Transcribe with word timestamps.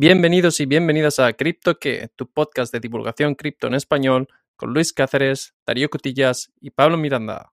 Bienvenidos 0.00 0.60
y 0.60 0.66
bienvenidas 0.66 1.18
a 1.18 1.32
Cripto 1.32 1.80
que, 1.80 2.08
tu 2.14 2.30
podcast 2.30 2.72
de 2.72 2.78
divulgación 2.78 3.34
cripto 3.34 3.66
en 3.66 3.74
español, 3.74 4.28
con 4.54 4.72
Luis 4.72 4.92
Cáceres, 4.92 5.56
Darío 5.66 5.90
Cotillas 5.90 6.52
y 6.60 6.70
Pablo 6.70 6.96
Miranda. 6.96 7.50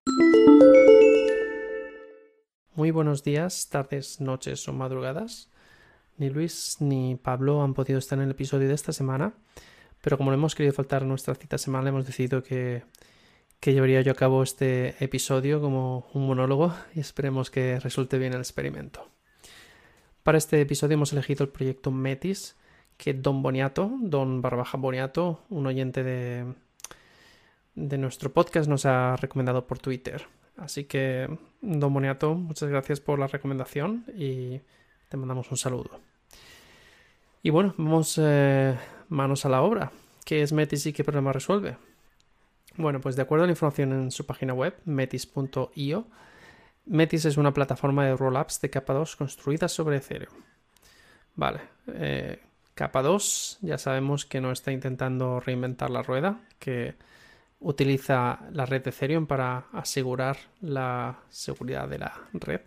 Muy 2.75 2.91
buenos 2.91 3.23
días, 3.23 3.67
tardes, 3.71 4.21
noches 4.21 4.67
o 4.67 4.73
madrugadas. 4.73 5.49
Ni 6.17 6.29
Luis 6.29 6.77
ni 6.81 7.15
Pablo 7.15 7.63
han 7.63 7.73
podido 7.73 7.97
estar 7.97 8.19
en 8.19 8.25
el 8.25 8.31
episodio 8.31 8.67
de 8.67 8.75
esta 8.75 8.93
semana, 8.93 9.33
pero 10.03 10.15
como 10.15 10.29
no 10.29 10.37
hemos 10.37 10.53
querido 10.53 10.75
faltar 10.75 11.01
a 11.01 11.07
nuestra 11.07 11.33
cita 11.33 11.57
semanal, 11.57 11.87
hemos 11.87 12.05
decidido 12.05 12.43
que, 12.43 12.83
que 13.59 13.73
llevaría 13.73 14.01
yo 14.01 14.11
a 14.11 14.15
cabo 14.15 14.43
este 14.43 15.03
episodio 15.03 15.61
como 15.61 16.05
un 16.13 16.27
monólogo 16.27 16.75
y 16.93 16.99
esperemos 16.99 17.49
que 17.49 17.79
resulte 17.79 18.19
bien 18.19 18.33
el 18.33 18.41
experimento. 18.41 19.14
Para 20.25 20.39
este 20.39 20.59
episodio 20.59 20.95
hemos 20.95 21.13
elegido 21.13 21.43
el 21.43 21.51
proyecto 21.51 21.91
Metis, 21.91 22.55
que 22.97 23.13
Don 23.13 23.43
Boniato, 23.43 23.91
Don 24.01 24.41
Barbaja 24.41 24.75
Boniato, 24.75 25.43
un 25.51 25.67
oyente 25.67 26.03
de, 26.03 26.45
nuestro 27.75 28.33
podcast, 28.33 28.67
nos 28.67 28.87
ha 28.87 29.17
recomendado 29.17 29.67
por 29.67 29.77
Twitter. 29.77 30.25
Así 30.57 30.85
que, 30.85 31.29
Don 31.61 31.93
Boniato, 31.93 32.33
muchas 32.33 32.69
gracias 32.69 32.99
por 32.99 33.19
la 33.19 33.27
recomendación 33.27 34.03
y 34.17 34.61
te 35.09 35.17
mandamos 35.17 35.51
un 35.51 35.57
saludo. 35.57 35.91
Y 37.43 37.51
bueno, 37.51 37.75
vamos 37.77 38.19
eh, 38.19 38.75
manos 39.09 39.45
a 39.45 39.49
la 39.49 39.61
obra. 39.61 39.91
¿Qué 40.25 40.41
es 40.41 40.53
Metis 40.53 40.87
y 40.87 40.93
qué 40.93 41.03
problema 41.03 41.33
resuelve? 41.33 41.77
Bueno, 42.77 42.99
pues 42.99 43.15
de 43.15 43.21
acuerdo 43.21 43.43
a 43.43 43.45
la 43.45 43.53
información 43.53 43.93
en 43.93 44.09
su 44.09 44.25
página 44.25 44.55
web, 44.55 44.75
metis.io, 44.85 46.07
Metis 46.85 47.25
es 47.25 47.37
una 47.37 47.53
plataforma 47.53 48.05
de 48.05 48.15
rollups 48.15 48.61
de 48.61 48.69
capa 48.69 48.93
2 48.93 49.15
construida 49.15 49.67
sobre 49.67 49.97
Ethereum. 49.97 50.33
Vale, 51.35 51.61
eh, 51.87 52.39
capa 52.75 53.01
2 53.01 53.59
ya 53.61 53.77
sabemos 53.77 54.25
que 54.25 54.41
no 54.41 54.51
está 54.51 54.71
intentando 54.71 55.39
reinventar 55.39 55.89
la 55.89 56.03
rueda, 56.03 56.39
que 56.59 56.95
utiliza 57.59 58.39
la 58.51 58.65
red 58.65 58.83
de 58.83 58.91
Ethereum 58.91 59.25
para 59.25 59.65
asegurar 59.73 60.37
la 60.61 61.19
seguridad 61.29 61.87
de 61.89 61.99
la 61.99 62.13
red, 62.33 62.61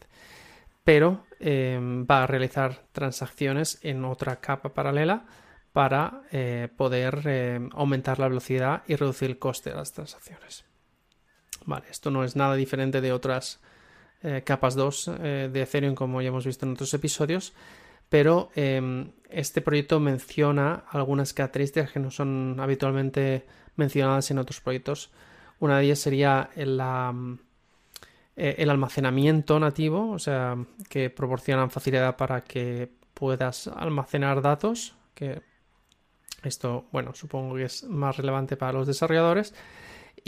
pero 0.83 1.25
eh, 1.39 1.79
va 1.81 2.25
a 2.25 2.27
realizar 2.27 2.83
transacciones 2.93 3.79
en 3.83 4.05
otra 4.05 4.41
capa 4.41 4.75
paralela 4.75 5.27
para 5.73 6.23
eh, 6.33 6.69
poder 6.77 7.61
aumentar 7.73 8.19
la 8.19 8.27
velocidad 8.27 8.83
y 8.89 8.97
reducir 8.97 9.31
el 9.31 9.39
coste 9.39 9.71
de 9.71 9.77
las 9.77 9.93
transacciones. 9.93 10.65
Vale, 11.67 11.87
esto 11.91 12.11
no 12.11 12.25
es 12.25 12.35
nada 12.35 12.57
diferente 12.57 13.01
de 13.01 13.13
otras 13.13 13.61
eh, 14.23 14.43
capas 14.45 14.75
2 14.75 15.09
eh, 15.09 15.51
de 15.53 15.63
Ethereum, 15.63 15.95
como 15.95 16.21
ya 16.21 16.29
hemos 16.29 16.45
visto 16.45 16.67
en 16.67 16.73
otros 16.73 16.93
episodios, 16.95 17.53
pero 18.09 18.51
em, 18.55 19.13
este 19.31 19.61
proyecto 19.61 20.01
menciona 20.01 20.85
algunas 20.91 21.33
características 21.33 21.93
que 21.93 22.01
no 22.01 22.11
son 22.11 22.57
habitualmente 22.59 23.47
mencionadas 23.77 24.31
en 24.31 24.39
otros 24.39 24.61
proyectos. 24.61 25.11
Una 25.61 25.79
de 25.79 25.85
ellas 25.85 25.99
sería 25.99 26.51
el, 26.57 26.81
eh, 28.37 28.55
el 28.59 28.71
almacenamiento 28.71 29.61
nativo, 29.61 30.11
o 30.11 30.19
sea, 30.19 30.57
que 30.89 31.11
proporcionan 31.11 31.71
facilidad 31.71 32.17
para 32.17 32.43
que 32.43 32.91
puedas 33.15 33.69
almacenar 33.69 34.43
datos, 34.43 34.95
que 35.15 35.43
esto, 36.43 36.87
bueno, 36.93 37.15
supongo 37.15 37.57
que 37.57 37.65
es 37.65 37.85
más 37.85 38.17
relevante 38.17 38.57
para 38.57 38.73
los 38.73 38.87
desarrolladores. 38.87 39.55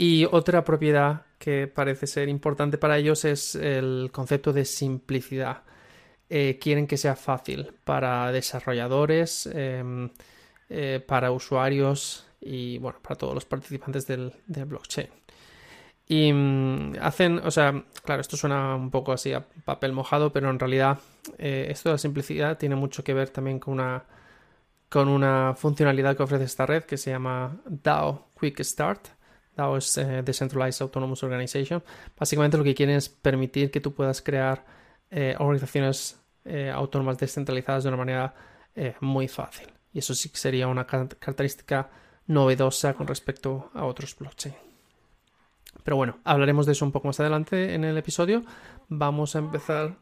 Y 0.01 0.25
otra 0.31 0.63
propiedad 0.63 1.27
que 1.37 1.67
parece 1.67 2.07
ser 2.07 2.27
importante 2.27 2.79
para 2.79 2.97
ellos 2.97 3.23
es 3.23 3.53
el 3.53 4.09
concepto 4.11 4.51
de 4.51 4.65
simplicidad. 4.65 5.61
Eh, 6.27 6.57
quieren 6.59 6.87
que 6.87 6.97
sea 6.97 7.15
fácil 7.15 7.71
para 7.83 8.31
desarrolladores, 8.31 9.47
em, 9.53 10.09
eh, 10.69 11.03
para 11.07 11.29
usuarios 11.29 12.25
y 12.39 12.79
bueno, 12.79 12.97
para 12.99 13.15
todos 13.15 13.35
los 13.35 13.45
participantes 13.45 14.07
del, 14.07 14.33
blockchain. 14.47 15.07
Y 16.07 16.33
mm, 16.33 16.93
hacen, 16.99 17.37
o 17.37 17.51
sea, 17.51 17.83
claro, 18.03 18.21
esto 18.21 18.37
suena 18.37 18.75
un 18.75 18.89
poco 18.89 19.11
así 19.11 19.33
a 19.33 19.45
papel 19.65 19.93
mojado, 19.93 20.33
pero 20.33 20.49
en 20.49 20.57
realidad 20.57 20.97
eh, 21.37 21.67
esto 21.69 21.89
de 21.89 21.93
la 21.93 21.99
simplicidad 21.99 22.57
tiene 22.57 22.75
mucho 22.75 23.03
que 23.03 23.13
ver 23.13 23.29
también 23.29 23.59
con 23.59 23.73
una, 23.73 24.05
con 24.89 25.07
una 25.09 25.53
funcionalidad 25.55 26.17
que 26.17 26.23
ofrece 26.23 26.45
esta 26.45 26.65
red 26.65 26.85
que 26.85 26.97
se 26.97 27.11
llama 27.11 27.61
DAO 27.67 28.29
Quick 28.39 28.61
Start 28.63 29.20
DAO 29.61 29.77
es 29.77 29.97
eh, 29.97 30.21
Decentralized 30.23 30.81
Autonomous 30.81 31.23
Organization. 31.23 31.83
Básicamente 32.17 32.57
lo 32.57 32.63
que 32.63 32.75
quieren 32.75 32.95
es 32.95 33.09
permitir 33.09 33.71
que 33.71 33.81
tú 33.81 33.93
puedas 33.93 34.21
crear 34.21 34.65
eh, 35.09 35.35
organizaciones 35.39 36.19
eh, 36.45 36.71
autónomas 36.73 37.17
descentralizadas 37.17 37.83
de 37.83 37.89
una 37.89 37.97
manera 37.97 38.33
muy 39.01 39.27
fácil. 39.27 39.67
Y 39.91 39.99
eso 39.99 40.15
sí 40.15 40.29
que 40.29 40.37
sería 40.37 40.69
una 40.69 40.87
característica 40.87 41.89
novedosa 42.27 42.93
con 42.93 43.05
respecto 43.05 43.69
a 43.73 43.83
otros 43.83 44.15
blockchain. 44.17 44.55
Pero 45.83 45.97
bueno, 45.97 46.19
hablaremos 46.23 46.65
de 46.65 46.71
eso 46.71 46.85
un 46.85 46.93
poco 46.93 47.07
más 47.07 47.19
adelante 47.19 47.73
en 47.73 47.83
el 47.83 47.97
episodio. 47.97 48.43
Vamos 48.87 49.35
a 49.35 49.39
empezar 49.39 49.97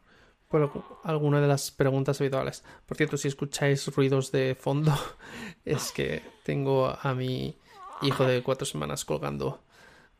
por 0.48 0.70
alguna 1.04 1.40
de 1.40 1.46
las 1.48 1.70
preguntas 1.70 2.20
habituales. 2.20 2.64
Por 2.86 2.96
cierto, 2.96 3.16
si 3.16 3.28
escucháis 3.28 3.86
ruidos 3.94 4.32
de 4.32 4.56
fondo, 4.58 4.92
es 5.64 5.92
que 5.92 6.22
tengo 6.44 6.96
a 7.00 7.14
mi 7.14 7.56
hijo 8.02 8.24
de 8.24 8.42
cuatro 8.42 8.66
semanas 8.66 9.04
colgando 9.04 9.60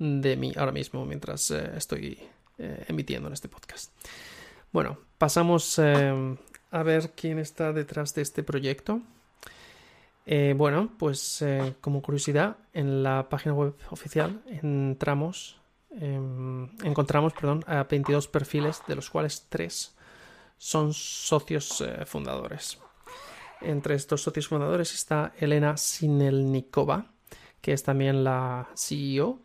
de 0.00 0.36
mí 0.36 0.52
ahora 0.56 0.72
mismo 0.72 1.04
mientras 1.04 1.50
eh, 1.50 1.72
estoy 1.76 2.18
eh, 2.58 2.84
emitiendo 2.88 3.28
en 3.28 3.34
este 3.34 3.48
podcast. 3.48 3.92
Bueno, 4.72 4.98
pasamos 5.18 5.78
eh, 5.78 6.36
a 6.70 6.82
ver 6.82 7.12
quién 7.14 7.38
está 7.38 7.72
detrás 7.72 8.14
de 8.14 8.22
este 8.22 8.42
proyecto. 8.42 9.02
bueno, 10.56 10.90
pues 10.98 11.44
como 11.80 12.02
curiosidad, 12.02 12.56
en 12.72 13.02
la 13.02 13.28
página 13.28 13.54
web 13.54 13.74
oficial 13.90 14.40
entramos, 14.46 15.58
em, 15.90 16.68
encontramos 16.84 17.32
perdón, 17.32 17.64
a 17.66 17.82
22 17.82 18.28
perfiles, 18.28 18.82
de 18.86 18.94
los 18.94 19.10
cuales 19.10 19.46
3 19.48 19.96
son 20.56 20.94
socios 20.94 21.82
fundadores. 22.06 22.78
Entre 23.60 23.94
estos 23.94 24.22
socios 24.22 24.46
fundadores 24.48 24.94
está 24.94 25.32
Elena 25.38 25.76
Sinelnikova, 25.76 27.06
que 27.60 27.72
es 27.72 27.82
también 27.82 28.24
la 28.24 28.68
CEO. 28.74 29.40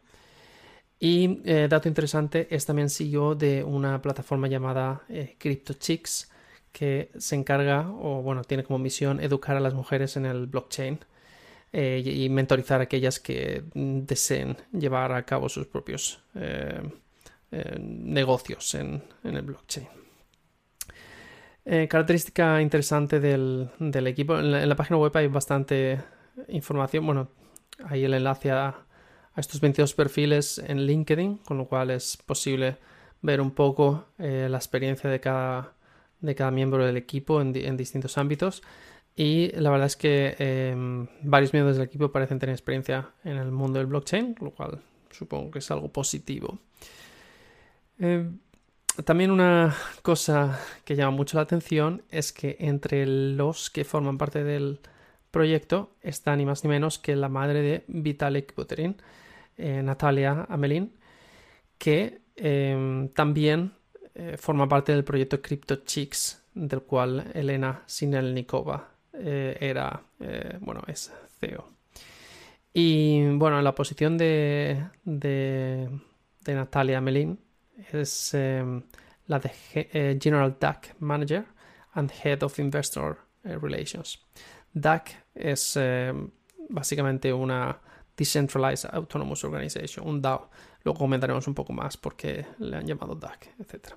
Y 0.99 1.41
eh, 1.45 1.67
dato 1.69 1.87
interesante, 1.87 2.47
es 2.49 2.65
también 2.65 2.89
CEO 2.89 3.35
de 3.35 3.63
una 3.63 4.01
plataforma 4.01 4.47
llamada 4.47 5.03
eh, 5.09 5.35
CryptoChicks, 5.37 6.31
que 6.71 7.11
se 7.17 7.35
encarga, 7.35 7.89
o 7.89 8.21
bueno, 8.21 8.43
tiene 8.43 8.63
como 8.63 8.79
misión 8.79 9.21
educar 9.21 9.55
a 9.55 9.59
las 9.59 9.73
mujeres 9.73 10.17
en 10.17 10.25
el 10.25 10.47
blockchain 10.47 10.99
eh, 11.71 12.01
y 12.05 12.27
mentorizar 12.29 12.81
a 12.81 12.83
aquellas 12.83 13.19
que 13.19 13.63
deseen 13.73 14.57
llevar 14.73 15.13
a 15.13 15.23
cabo 15.23 15.47
sus 15.47 15.67
propios 15.67 16.21
negocios 17.79 18.75
en, 18.75 19.01
el 19.23 19.41
blockchain. 19.41 19.87
característica 21.63 22.61
interesante 22.61 23.21
del, 23.21 23.69
equipo, 24.07 24.37
en 24.37 24.67
la, 24.67 24.75
página 24.75 24.97
web 24.97 25.15
hay 25.15 25.27
bastante 25.27 26.01
información, 26.49 27.05
bueno, 27.05 27.29
hay 27.83 28.05
el 28.05 28.13
enlace 28.13 28.51
a, 28.51 28.75
estos 29.35 29.59
22 29.59 29.93
perfiles 29.93 30.59
en 30.65 30.85
LinkedIn, 30.85 31.39
con 31.39 31.57
lo 31.57 31.65
cual 31.65 31.91
es 31.91 32.15
posible 32.25 32.77
ver 33.21 33.41
un 33.41 33.51
poco 33.51 34.05
eh, 34.17 34.47
la 34.49 34.55
experiencia 34.57 35.09
de 35.09 35.19
cada, 35.19 35.73
de 36.21 36.35
cada 36.35 36.51
miembro 36.51 36.85
del 36.85 36.95
equipo 36.95 37.41
en, 37.41 37.51
distintos 37.51 38.17
ámbitos. 38.17 38.63
Y 39.13 39.51
la 39.59 39.71
verdad 39.71 39.87
es 39.87 39.97
que 39.97 40.35
em, 40.39 41.07
varios 41.21 41.51
miembros 41.51 41.75
del 41.75 41.85
equipo 41.85 42.13
parecen 42.13 42.39
tener 42.39 42.53
experiencia 42.53 43.09
en 43.25 43.35
el 43.35 43.51
mundo 43.51 43.79
del 43.79 43.87
blockchain, 43.87 44.35
lo 44.39 44.51
cual 44.51 44.81
supongo 45.11 45.51
que 45.51 45.59
es 45.59 45.69
algo 45.69 45.89
positivo. 45.89 46.59
Em, 47.99 48.39
también 49.03 49.31
una 49.31 49.75
cosa 50.01 50.61
que 50.85 50.95
llama 50.95 51.11
mucho 51.11 51.37
la 51.37 51.43
atención 51.43 52.03
es 52.09 52.31
que 52.31 52.55
entre 52.59 53.05
los 53.05 53.69
que 53.69 53.83
forman 53.83 54.17
parte 54.17 54.45
del, 54.45 54.79
proyecto 55.35 55.97
está 56.01 56.33
ni 56.37 56.45
más 56.45 56.63
ni 56.63 56.69
menos 56.69 56.97
que 56.97 57.13
la 57.13 57.27
madre 57.27 57.61
de 57.61 57.83
Vitalik 57.89 58.55
Buterin, 58.55 58.95
eh, 59.57 59.83
Natalia 59.83 60.45
Amelin, 60.47 60.93
que 61.77 62.21
em, 62.37 63.09
también 63.09 63.73
eh, 64.13 64.37
forma 64.37 64.65
parte 64.69 64.93
del 64.93 65.03
proyecto 65.03 65.41
Crypto 65.41 65.83
Chicks, 65.83 66.41
del 66.53 66.83
cual 66.83 67.31
Elena 67.33 67.83
Sinelnikova 67.85 68.87
eh, 69.11 69.57
era, 69.59 70.01
bueno, 70.61 70.81
es 70.87 71.11
CEO. 71.37 71.67
Y 72.71 73.27
bueno, 73.35 73.61
la 73.61 73.75
posición 73.75 74.17
de, 74.17 74.85
de, 75.03 75.89
Natalia 76.47 76.99
Amelin 76.99 77.37
es 77.91 78.33
em, 78.33 78.83
la 79.27 79.39
de 79.39 80.17
General 80.21 80.55
DAC 80.57 80.95
Manager 80.99 81.43
and 81.91 82.09
Head 82.23 82.41
of 82.43 82.57
Investor 82.57 83.17
Relations. 83.43 84.25
DAC 84.73 85.24
es 85.35 85.77
eh, 85.77 86.13
básicamente 86.69 87.31
una 87.31 87.79
Decentralized 88.17 88.89
Autonomous 88.93 89.43
Organization, 89.43 90.07
un 90.07 90.21
DAO. 90.21 90.49
Luego 90.83 90.99
comentaremos 90.99 91.47
un 91.47 91.53
poco 91.53 91.73
más 91.73 91.97
por 91.97 92.15
qué 92.15 92.45
le 92.59 92.77
han 92.77 92.87
llamado 92.87 93.15
DAC, 93.15 93.49
etc. 93.59 93.93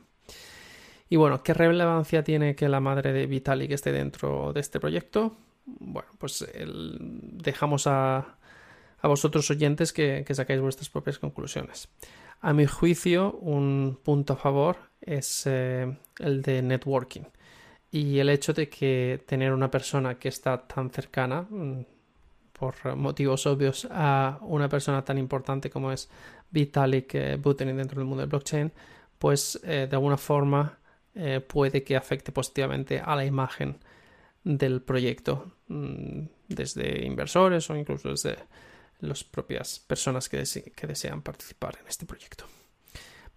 Y 1.08 1.16
bueno, 1.16 1.42
¿qué 1.42 1.54
relevancia 1.54 2.24
tiene 2.24 2.54
que 2.54 2.68
la 2.68 2.80
madre 2.80 3.12
de 3.12 3.26
Vitalik 3.26 3.70
esté 3.70 3.92
dentro 3.92 4.52
de 4.52 4.60
este 4.60 4.80
proyecto? 4.80 5.36
bueno, 5.80 6.08
pues 6.18 6.46
dejamos 6.52 7.86
a, 7.86 8.36
vosotros 9.02 9.50
oyentes 9.50 9.92
que, 9.92 10.24
que 10.26 10.34
sacáis 10.34 10.60
vuestras 10.60 10.88
propias 10.88 11.18
conclusiones. 11.18 11.88
A 12.40 12.52
mi 12.52 12.66
juicio, 12.66 13.32
un 13.40 13.98
punto 14.02 14.34
a 14.34 14.36
favor 14.36 14.76
es 15.00 15.44
eh, 15.46 15.96
el 16.18 16.42
de 16.42 16.62
networking 16.62 17.22
y 17.90 18.18
el 18.18 18.28
hecho 18.28 18.52
de 18.52 18.68
que 18.68 19.22
tener 19.26 19.52
una 19.52 19.70
persona 19.70 20.18
que 20.18 20.28
está 20.28 20.66
tan 20.66 20.90
cercana, 20.90 21.42
mm, 21.42 21.84
por 22.52 22.96
motivos 22.96 23.46
obvios, 23.46 23.86
a 23.90 24.38
una 24.42 24.68
persona 24.68 25.04
tan 25.04 25.18
importante 25.18 25.70
como 25.70 25.92
es 25.92 26.08
Vitalik 26.50 27.14
eh, 27.14 27.36
Buterin 27.36 27.76
dentro 27.76 27.98
del 27.98 28.06
mundo 28.06 28.22
del 28.22 28.30
blockchain, 28.30 28.72
pues 29.18 29.60
eh, 29.64 29.86
de 29.88 29.96
alguna 29.96 30.16
forma 30.16 30.78
puede 31.48 31.82
que 31.82 31.96
afecte 31.96 32.30
positivamente 32.30 33.00
a 33.00 33.16
la 33.16 33.24
imagen 33.24 33.78
del 34.44 34.82
proyecto, 34.82 35.52
mm, 35.66 36.22
desde 36.48 37.04
inversores 37.04 37.68
o 37.70 37.76
incluso 37.76 38.10
desde 38.10 38.36
las 39.00 39.24
propias 39.24 39.80
personas 39.80 40.28
que 40.28 40.38
desean 40.38 41.22
participar 41.22 41.76
en 41.80 41.88
este 41.88 42.06
proyecto. 42.06 42.44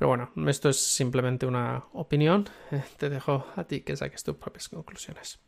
Pero 0.02 0.10
bueno, 0.10 0.32
esto 0.50 0.68
es 0.68 0.78
simplemente 0.80 1.46
una 1.46 1.84
opinión. 1.94 2.50
Te 2.98 3.08
dejo 3.08 3.46
a 3.56 3.66
ti 3.66 3.82
que 3.82 3.96
saques 3.96 4.24
tus 4.24 4.36
propias 4.36 4.68
conclusiones. 4.68 5.40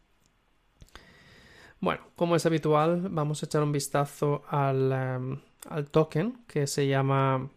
Bueno, 1.80 2.04
como 2.16 2.36
es 2.36 2.46
habitual, 2.46 3.08
vamos 3.10 3.42
a 3.42 3.48
echar 3.48 3.64
un 3.64 3.72
vistazo 3.72 4.44
al, 4.48 4.92
em, 4.92 5.42
al 5.70 5.90
token 5.90 6.44
que 6.46 6.68
se 6.68 6.86
llama 6.86 7.50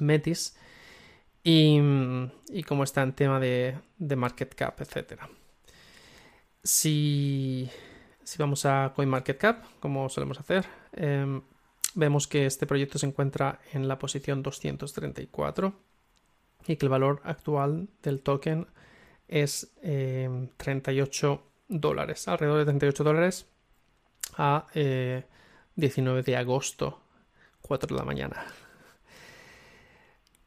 Metis 0.00 0.58
y, 1.44 1.78
y 2.48 2.64
cómo 2.64 2.82
está 2.82 3.04
en 3.04 3.12
tema 3.12 3.38
de, 3.38 3.78
de 3.96 4.16
market 4.16 4.56
cap, 4.56 4.80
etc. 4.80 5.20
Si 6.64 7.70
si 8.24 8.38
vamos 8.38 8.66
a 8.66 8.92
CoinMarketCap, 8.96 9.78
como 9.78 10.08
solemos 10.08 10.40
hacer, 10.40 10.66
em, 10.94 11.42
vemos 11.96 12.28
que 12.28 12.46
este 12.46 12.66
proyecto 12.66 12.98
se 12.98 13.06
encuentra 13.06 13.58
en 13.72 13.88
la 13.88 13.98
posición 13.98 14.42
234 14.42 15.74
y 16.68 16.76
que 16.76 16.86
el 16.86 16.90
valor 16.90 17.20
actual 17.24 17.88
del 18.02 18.20
token 18.20 18.66
es 19.28 19.72
38 19.80 21.32
em, 21.32 21.80
dólares, 21.80 22.28
alrededor 22.28 22.58
de 22.58 22.64
38 22.66 23.02
dólares 23.02 23.46
a 24.36 24.66
19 25.74 26.20
eh, 26.20 26.22
de 26.22 26.36
agosto, 26.36 27.00
4 27.62 27.96
de 27.96 28.00
la 28.00 28.04
mañana. 28.04 28.44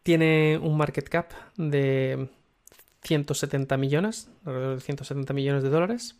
Tiene 0.03 0.57
un 0.61 0.77
market 0.77 1.09
cap 1.09 1.31
de 1.57 2.29
170 3.03 3.75
millones, 3.77 4.29
alrededor 4.45 4.75
de 4.75 4.81
170 4.81 5.33
millones 5.33 5.63
de 5.63 5.69
dólares 5.69 6.15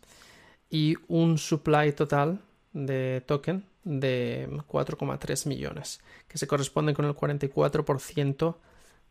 y 0.68 0.96
un 1.08 1.38
supply 1.38 1.92
total 1.92 2.40
de 2.72 3.22
token 3.26 3.64
de 3.84 4.48
4,3 4.68 5.48
millones, 5.48 6.00
que 6.28 6.38
se 6.38 6.46
corresponde 6.46 6.94
con 6.94 7.04
el 7.04 7.14
44% 7.14 8.56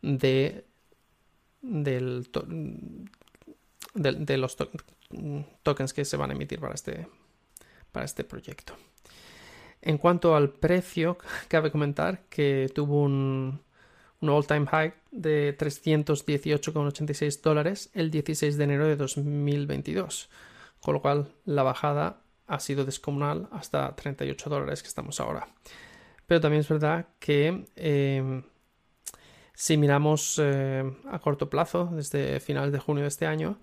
de, 0.02 0.66
del 1.62 2.30
de, 3.96 4.38
los 4.38 4.58
tokens 5.64 5.94
que 5.94 6.06
se 6.06 6.18
van 6.18 6.30
a 6.30 6.34
emitir 6.34 6.60
para 6.60 6.76
este, 6.76 7.08
para 7.92 8.06
este 8.06 8.24
proyecto. 8.24 8.74
En 9.82 9.98
cuanto 9.98 10.36
al 10.36 10.52
precio, 10.52 11.18
cabe 11.48 11.72
comentar 11.72 12.26
que 12.30 12.70
tuvo 12.74 13.02
un, 13.02 13.62
un 14.22 14.30
all-time 14.30 14.68
high 14.68 14.94
de 15.12 15.58
318,86 15.58 17.42
dólares 17.42 17.90
el 17.94 18.12
16 18.12 18.58
de 18.58 18.64
enero 18.64 18.86
de 18.88 18.96
2022 18.96 20.30
con 20.82 20.94
lo 20.94 21.02
cual 21.02 21.28
la 21.46 21.64
bajada 21.64 22.22
ha 22.50 22.60
sido 22.60 22.84
descomunal 22.84 23.48
hasta 23.52 23.96
38 23.96 24.50
dólares 24.50 24.82
que 24.82 24.88
estamos 24.90 25.20
ahora. 25.20 25.48
Pero 26.26 26.42
también 26.42 26.62
es 26.62 26.68
verdad 26.68 27.08
que 27.20 27.66
eh, 27.76 28.44
si 29.54 29.78
miramos 29.78 30.40
eh, 30.42 30.84
a 31.10 31.20
corto 31.20 31.50
plazo, 31.50 31.90
desde 31.94 32.40
finales 32.40 32.72
de 32.72 32.80
junio 32.80 33.04
de 33.04 33.08
este 33.08 33.28
año, 33.28 33.60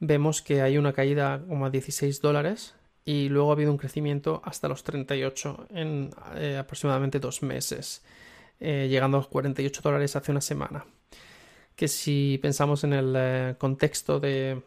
vemos 0.00 0.42
que 0.42 0.60
hay 0.60 0.76
una 0.76 0.92
caída 0.92 1.42
como 1.46 1.66
a 1.66 1.70
16 1.70 2.20
dólares 2.20 2.74
y 3.04 3.28
luego 3.28 3.50
ha 3.50 3.52
habido 3.54 3.70
un 3.70 3.78
crecimiento 3.78 4.42
hasta 4.44 4.68
los 4.68 4.82
38 4.82 5.68
en 5.70 6.10
eh, 6.34 6.58
aproximadamente 6.58 7.20
dos 7.20 7.42
meses, 7.42 8.04
llegando 8.58 9.18
a 9.18 9.20
los 9.20 9.28
48 9.28 9.80
dólares 9.82 10.16
hace 10.16 10.32
una 10.32 10.40
semana. 10.40 10.84
Que 11.76 11.88
si 11.88 12.38
pensamos 12.40 12.84
en 12.84 12.92
el 12.94 13.56
contexto 13.58 14.18
de 14.18 14.62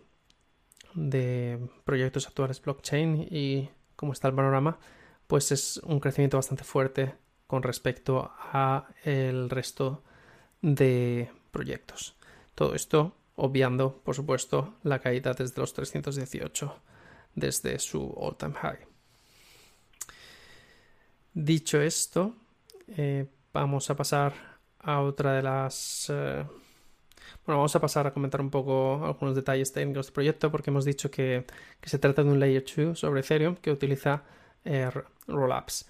de 0.94 1.60
proyectos 1.84 2.28
actuales 2.28 2.62
blockchain 2.62 3.28
y 3.30 3.70
cómo 3.96 4.14
está 4.14 4.28
el 4.28 4.36
panorama, 4.36 4.80
pues 5.28 5.52
es 5.52 5.78
un 5.84 6.00
crecimiento 6.00 6.38
bastante 6.38 6.64
fuerte 6.64 7.16
con 7.48 7.64
respecto 7.64 8.32
a 8.38 8.88
el 9.04 9.50
resto 9.50 10.04
de 10.62 11.32
proyectos. 11.52 12.16
Todo 12.56 12.76
esto 12.76 13.16
obviando, 13.36 14.02
por 14.04 14.16
supuesto, 14.16 14.76
la 14.84 15.00
caída 15.00 15.34
desde 15.34 15.62
los 15.62 15.74
318 15.74 16.76
desde 17.36 17.80
su 17.80 18.14
all-time 18.18 18.54
high. 18.56 18.80
Dicho 21.34 21.82
esto, 21.82 22.36
eh, 22.88 23.28
vamos 23.54 23.90
a 23.90 23.96
pasar 23.96 24.34
a 24.80 25.02
otra 25.02 25.34
de 25.34 25.42
las 25.42 26.08
eh, 26.10 26.46
bueno, 27.50 27.62
vamos 27.62 27.76
a 27.76 27.80
pasar 27.80 28.06
a 28.06 28.14
comentar 28.14 28.42
un 28.42 28.52
poco 28.52 29.04
algunos 29.04 29.36
detalles 29.36 29.74
técnicos 29.74 30.06
del 30.06 30.14
proyecto 30.14 30.52
porque 30.52 30.70
hemos 30.70 30.86
dicho 30.86 31.10
que, 31.10 31.46
se 31.82 31.98
trata 31.98 32.24
de 32.24 32.30
un 32.30 32.40
Layer 32.40 32.64
2 32.64 33.00
sobre 33.00 33.22
Ethereum 33.22 33.56
que 33.56 33.72
utiliza 33.72 34.22
eh, 34.64 34.88
rollups. 35.26 35.90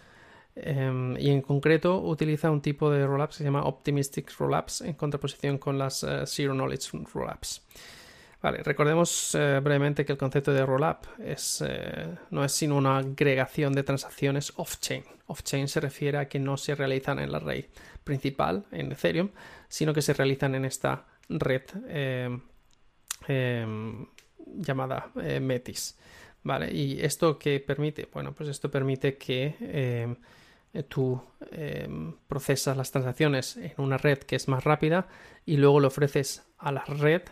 Em, 0.55 1.17
y 1.17 1.29
en 1.29 1.41
concreto 1.41 1.99
utiliza 1.99 2.49
un 2.49 2.61
tipo 2.61 2.89
de 2.89 3.05
rollups 3.05 3.35
que 3.35 3.37
se 3.39 3.43
llama 3.43 3.63
Optimistic 3.63 4.31
Rollups 4.39 4.79
en 4.81 4.93
contraposición 4.93 5.57
con 5.57 5.77
las 5.77 6.01
eh, 6.03 6.25
Zero 6.25 6.53
Knowledge 6.53 6.97
Rollups. 7.13 7.61
Vale, 8.41 8.63
recordemos 8.63 9.35
eh, 9.35 9.59
brevemente 9.61 10.05
que 10.05 10.13
el 10.13 10.17
concepto 10.17 10.53
de 10.53 10.65
rollup 10.65 11.07
es, 11.19 11.61
no 12.29 12.45
es 12.45 12.53
sino 12.53 12.77
una 12.77 12.99
agregación 12.99 13.73
de 13.73 13.83
transacciones 13.83 14.53
off-chain. 14.55 15.03
Off-chain 15.27 15.67
se 15.67 15.81
refiere 15.81 16.19
a 16.19 16.29
que 16.29 16.39
no 16.39 16.55
se 16.55 16.73
realizan 16.73 17.19
en 17.19 17.33
la 17.33 17.39
red 17.39 17.65
principal, 18.05 18.63
en 18.71 18.93
Ethereum, 18.93 19.31
sino 19.67 19.93
que 19.93 20.01
se 20.01 20.13
realizan 20.13 20.55
en 20.55 20.63
esta 20.63 21.03
red 21.29 21.63
em, 21.87 22.41
em, 23.27 24.07
llamada 24.57 25.11
eh, 25.21 25.39
Metis. 25.39 25.97
¿Vale? 26.41 26.71
¿Y 26.71 27.01
esto 27.01 27.37
qué 27.37 27.59
permite? 27.59 28.07
Bueno, 28.11 28.33
pues 28.33 28.49
esto 28.49 28.71
permite 28.71 29.17
que 29.17 29.55
em, 29.59 30.15
tú 30.87 31.21
procesas 32.27 32.77
las 32.77 32.91
transacciones 32.91 33.57
en 33.57 33.73
una 33.77 33.97
red 33.97 34.19
que 34.19 34.35
es 34.35 34.47
más 34.47 34.63
rápida 34.63 35.07
y 35.45 35.57
luego 35.57 35.79
le 35.79 35.87
ofreces 35.87 36.47
a 36.57 36.71
la 36.71 36.85
red 36.85 37.23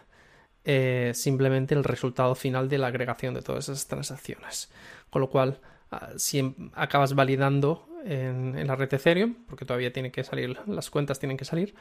eh, 0.69 1.13
simplemente 1.13 1.75
el 1.75 1.85
resultado 1.85 2.35
final 2.35 2.67
de 2.67 2.77
la 2.77 2.87
agregación 2.87 3.33
de 3.33 3.41
todas 3.41 3.69
esas 3.69 3.87
transacciones. 3.87 4.69
Con 5.09 5.21
lo 5.21 5.29
cual, 5.29 5.61
ah, 5.91 6.09
si 6.17 6.55
acabas 6.73 7.15
validando 7.15 7.87
en, 8.03 8.57
en, 8.57 8.67
la 8.67 8.75
red 8.75 8.93
Ethereum, 8.93 9.45
porque 9.47 9.63
todavía 9.63 9.93
tiene 9.93 10.11
que 10.11 10.25
salir, 10.25 10.57
las 10.67 10.89
cuentas 10.89 11.19
tienen 11.19 11.37
que 11.37 11.45
salir, 11.45 11.73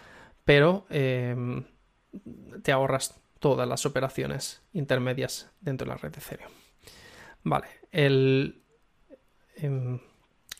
pero 0.45 0.87
te 2.63 2.73
ahorras 2.73 3.21
todas 3.39 3.69
las 3.69 3.87
operaciones 3.87 4.63
intermedias 4.73 5.51
dentro 5.61 5.85
de 5.85 5.91
la 5.91 5.97
red 5.97 6.11
de 6.11 6.19
Ethereum. 6.19 6.51
Vale, 7.45 7.67
el 7.93 8.63
em, 9.57 10.01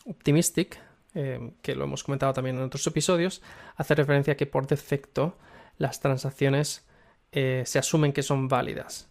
Optimistic, 0.05 0.79
em, 1.13 1.51
que 1.61 1.75
lo 1.75 1.83
hemos 1.83 2.03
comentado 2.03 2.33
también 2.33 2.55
en 2.57 2.63
otros 2.63 2.85
episodios, 2.87 3.41
hace 3.75 3.95
referencia 3.95 4.33
a 4.33 4.37
que 4.37 4.45
por 4.45 4.67
defecto 4.67 5.37
las 5.77 5.99
transacciones 5.99 6.87
eh, 7.31 7.63
se 7.65 7.79
asumen 7.79 8.13
que 8.13 8.23
son 8.23 8.47
válidas. 8.47 9.09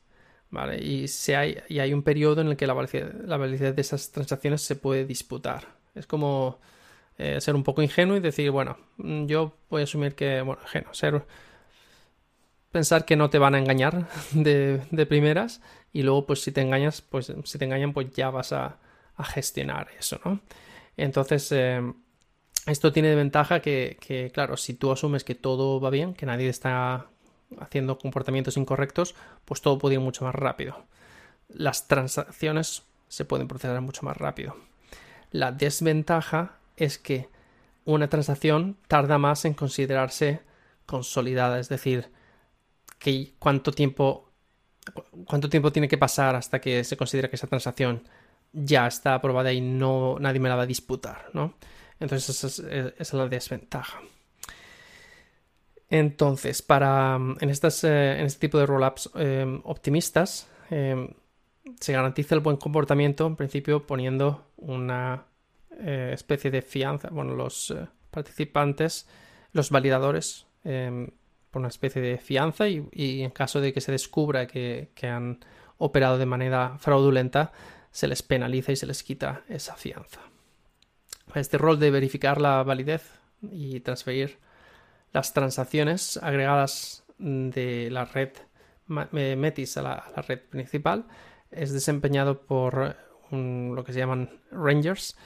¿vale? 0.51 0.79
Y, 0.83 1.07
hay, 1.33 1.59
y 1.69 1.81
hay 1.81 1.93
un 1.93 2.03
periodo 2.03 2.41
en 2.41 2.49
el 2.49 2.57
que 2.57 2.67
la 2.67 2.75
validez, 2.75 3.75
de 3.75 3.81
esas 3.81 4.11
transacciones 4.11 4.63
se 4.63 4.77
puede 4.77 5.05
disputar. 5.05 5.77
Es 5.95 6.07
como 6.07 6.61
eh, 7.19 7.41
ser 7.41 7.55
un 7.55 7.63
poco 7.63 7.83
ingenuo 7.83 8.17
y 8.17 8.21
decir, 8.21 8.51
bueno, 8.51 8.79
yo 8.97 9.55
voy 9.69 9.83
a 9.83 9.85
asumir 9.85 10.15
que, 10.15 10.41
bueno, 10.43 10.63
ingenuo, 10.63 10.95
ser 10.95 11.27
pensar 12.77 13.07
que 13.07 13.17
no 13.17 13.31
te 13.31 13.39
van 13.39 13.55
a 13.55 13.59
engañar 13.59 14.07
de, 14.33 15.07
primeras 15.09 15.63
y 15.95 16.03
luego 16.03 16.27
pues 16.27 16.43
si 16.43 16.53
te 16.53 16.61
engañas, 16.61 17.01
pues 17.01 17.33
si 17.43 17.59
te 17.59 17.65
engañan 17.65 17.95
pues 17.95 18.13
ya 18.13 18.29
vas 18.29 18.53
a, 18.53 18.77
gestionar 19.19 19.89
eso, 19.99 20.21
¿no? 20.27 20.41
Entonces, 20.99 21.51
eh, 21.53 21.81
esto 22.67 22.93
tiene 22.93 23.09
de 23.09 23.15
ventaja 23.15 23.63
que, 23.63 23.97
que, 23.99 24.31
claro, 24.31 24.59
si 24.59 24.75
tú 24.75 24.93
asumes 24.93 25.25
que 25.25 25.35
todo 25.35 25.81
va 25.81 25.89
bien, 25.89 26.13
que 26.13 26.27
nadie 26.27 26.51
está 26.51 27.07
haciendo 27.59 27.97
comportamientos 27.97 28.59
incorrectos, 28.59 29.15
pues 29.47 29.63
todo 29.63 29.79
puede 29.79 29.95
ir 29.95 30.03
mucho 30.03 30.27
más 30.27 30.35
rápido. 30.35 30.85
Las 31.49 31.89
transacciones 31.89 32.83
se 33.09 33.25
pueden 33.25 33.49
procesar 33.49 33.81
mucho 33.81 34.05
más 34.05 34.19
rápido. 34.19 34.55
La 35.31 35.51
desventaja 35.51 36.59
es 36.77 36.99
que 36.99 37.31
una 37.87 38.09
transacción 38.09 38.77
tarda 38.87 39.17
más 39.17 39.47
en 39.47 39.55
considerarse 39.55 40.43
consolidada, 40.85 41.59
es 41.59 41.71
decir, 41.71 42.11
cuánto 43.39 43.73
tiempo 43.73 44.33
cuánto 45.27 45.49
tiempo 45.49 45.73
tiene 45.73 45.89
que 45.89 45.99
pasar 45.99 46.37
hasta 46.37 46.61
que 46.61 46.85
se 46.85 46.97
considera 46.97 47.29
que 47.29 47.37
esa 47.37 47.49
transacción 47.49 48.03
ya 48.53 48.87
está 48.87 49.15
aprobada 49.15 49.53
y 49.53 49.61
no 49.61 50.17
nadie 50.21 50.41
me 50.41 50.49
la 50.49 50.57
va 50.57 50.63
a 50.63 50.67
disputar, 50.67 51.31
¿no? 51.33 51.55
Entonces 51.99 52.45
esa 52.45 52.93
es, 52.99 53.13
la 53.13 53.27
desventaja. 53.27 54.01
Entonces, 55.89 56.63
para 56.63 57.19
en, 57.41 57.51
estas, 57.51 57.85
en 57.85 58.27
este 58.27 58.41
tipo 58.47 58.59
de 58.59 58.67
rollups 58.67 59.11
optimistas, 59.65 60.49
se 61.81 61.93
garantiza 61.93 62.35
el 62.35 62.41
buen 62.41 62.57
comportamiento, 62.57 63.27
en 63.27 63.37
principio 63.37 63.87
poniendo 63.87 64.47
una 64.57 65.25
eh, 65.79 66.11
especie 66.15 66.51
de 66.51 66.63
fianza, 66.63 67.09
bueno, 67.11 67.35
los 67.35 67.71
eh, 67.71 67.87
participantes, 68.11 69.09
los 69.53 69.71
validadores, 69.71 70.47
em, 70.65 71.11
una 71.57 71.69
especie 71.69 72.03
de 72.03 72.19
fianza 72.19 72.69
y, 72.69 73.23
en 73.23 73.31
caso 73.31 73.61
de 73.61 73.73
que 73.73 73.81
se 73.81 73.93
descubra 73.93 74.47
que, 74.47 74.91
han 75.03 75.45
operado 75.79 76.19
de 76.19 76.27
manera 76.27 76.77
fraudulenta, 76.79 77.53
se 77.91 78.09
les 78.09 78.23
penaliza 78.23 78.73
y 78.73 78.77
se 78.77 78.87
les 78.87 79.03
quita 79.03 79.43
esa 79.49 79.77
fianza. 79.77 80.21
Este 81.35 81.59
rol 81.59 81.79
de 81.79 81.91
verificar 81.91 82.41
la 82.41 82.63
validez 82.63 83.11
y 83.43 83.81
transferir 83.81 84.39
las 85.13 85.33
transacciones 85.33 86.17
agregadas 86.19 87.05
de 87.19 87.89
la 87.91 88.05
red 88.05 88.31
Metis 88.89 89.77
a 89.77 89.83
la 89.83 90.23
red 90.29 90.41
principal 90.41 91.07
es 91.51 91.73
desempeñado 91.73 92.43
por 92.43 92.97
lo 93.31 93.85
que 93.85 93.93
se 93.93 93.99
llaman 93.99 94.41
Rangers. 94.51 95.17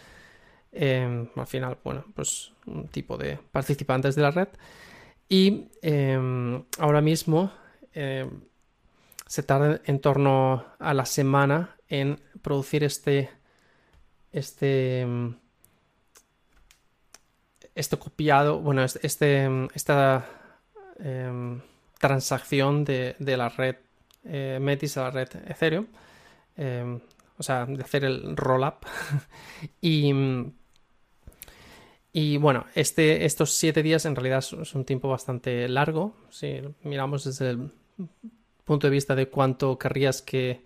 Em, 0.72 1.28
al 1.34 1.46
final, 1.46 1.78
bueno, 1.82 2.04
pues 2.14 2.52
un 2.66 2.88
tipo 2.88 3.16
de 3.16 3.38
participantes 3.50 4.14
de 4.14 4.22
la 4.22 4.30
red. 4.30 4.48
Y 5.30 5.68
em, 5.80 6.64
ahora 6.78 7.00
mismo 7.00 7.52
em, 7.94 8.42
se 9.26 9.44
tarda 9.44 9.80
en 9.84 10.00
torno 10.00 10.66
a 10.80 10.92
la 10.92 11.06
semana 11.06 11.76
en 11.88 12.20
producir 12.42 12.82
este. 12.82 13.30
Este. 14.32 15.06
Este 17.76 17.96
copiado. 17.96 18.58
Bueno, 18.58 18.82
este, 18.82 19.48
esta 19.72 20.26
transacción 21.98 22.84
de, 22.84 23.16
de, 23.18 23.36
la 23.36 23.48
red 23.48 23.76
eh, 24.24 24.58
Metis 24.60 24.96
a 24.98 25.04
la 25.04 25.10
red 25.10 25.28
Ethereum. 25.46 25.86
Em, 26.56 27.00
o 27.38 27.42
sea, 27.42 27.64
de 27.66 27.82
hacer 27.82 28.04
el 28.04 28.36
roll-up. 28.36 28.84
y, 29.80 30.12
y 32.12 32.36
bueno, 32.36 32.66
este, 32.74 33.24
estos 33.24 33.52
siete 33.52 33.82
días 33.82 34.04
en 34.04 34.16
realidad 34.16 34.44
es 34.60 34.74
un 34.74 34.84
tiempo 34.84 35.08
bastante 35.08 35.68
largo. 35.68 36.14
Si 36.30 36.60
miramos 36.82 37.24
desde 37.24 37.50
el 37.50 37.70
punto 38.64 38.86
de 38.86 38.90
vista 38.90 39.14
de 39.14 39.28
cuánto 39.28 39.78
querrías 39.78 40.22
que, 40.22 40.62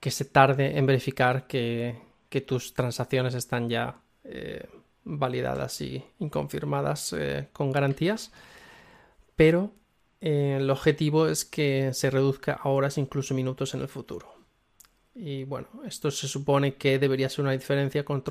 que 0.00 0.10
se 0.10 0.24
tarde 0.24 0.78
en 0.78 0.86
verificar 0.86 1.46
que, 1.46 2.08
tus 2.46 2.74
transacciones 2.74 3.34
están 3.34 3.68
ya 3.68 3.96
eh, 4.24 4.66
validadas 5.04 5.80
y, 5.80 6.04
confirmadas 6.30 7.12
eh, 7.12 7.48
con 7.52 7.72
garantías. 7.72 8.32
Pero 9.36 9.72
eh, 10.20 10.58
el 10.60 10.70
objetivo 10.70 11.26
es 11.26 11.44
que 11.44 11.92
se 11.92 12.10
reduzca 12.10 12.52
a 12.54 12.68
horas, 12.68 12.98
incluso 12.98 13.34
minutos 13.34 13.74
en 13.74 13.80
el 13.80 13.88
futuro. 13.88 14.40
Y 15.14 15.44
bueno, 15.44 15.68
esto 15.86 16.10
se 16.10 16.28
supone 16.28 16.74
que 16.74 16.98
debería 16.98 17.28
ser 17.28 17.42
una 17.42 17.52
diferencia 17.52 18.04
con, 18.04 18.22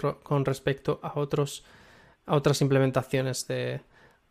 respecto 0.46 1.00
a, 1.04 1.20
otros, 1.20 1.64
a 2.30 2.36
otras 2.36 2.62
implementaciones 2.62 3.48
de, 3.48 3.82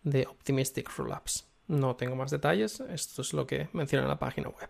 de 0.05 0.26
Optimistic 0.26 0.88
Rollups. 0.97 1.47
No 1.67 1.97
tengo 1.97 2.14
más 2.14 2.31
detalles, 2.31 2.81
esto 2.81 3.23
es 3.23 3.33
lo 3.33 3.47
que 3.47 3.69
menciona 3.73 4.05
en 4.05 4.09
la 4.09 4.19
página 4.19 4.49
web. 4.49 4.69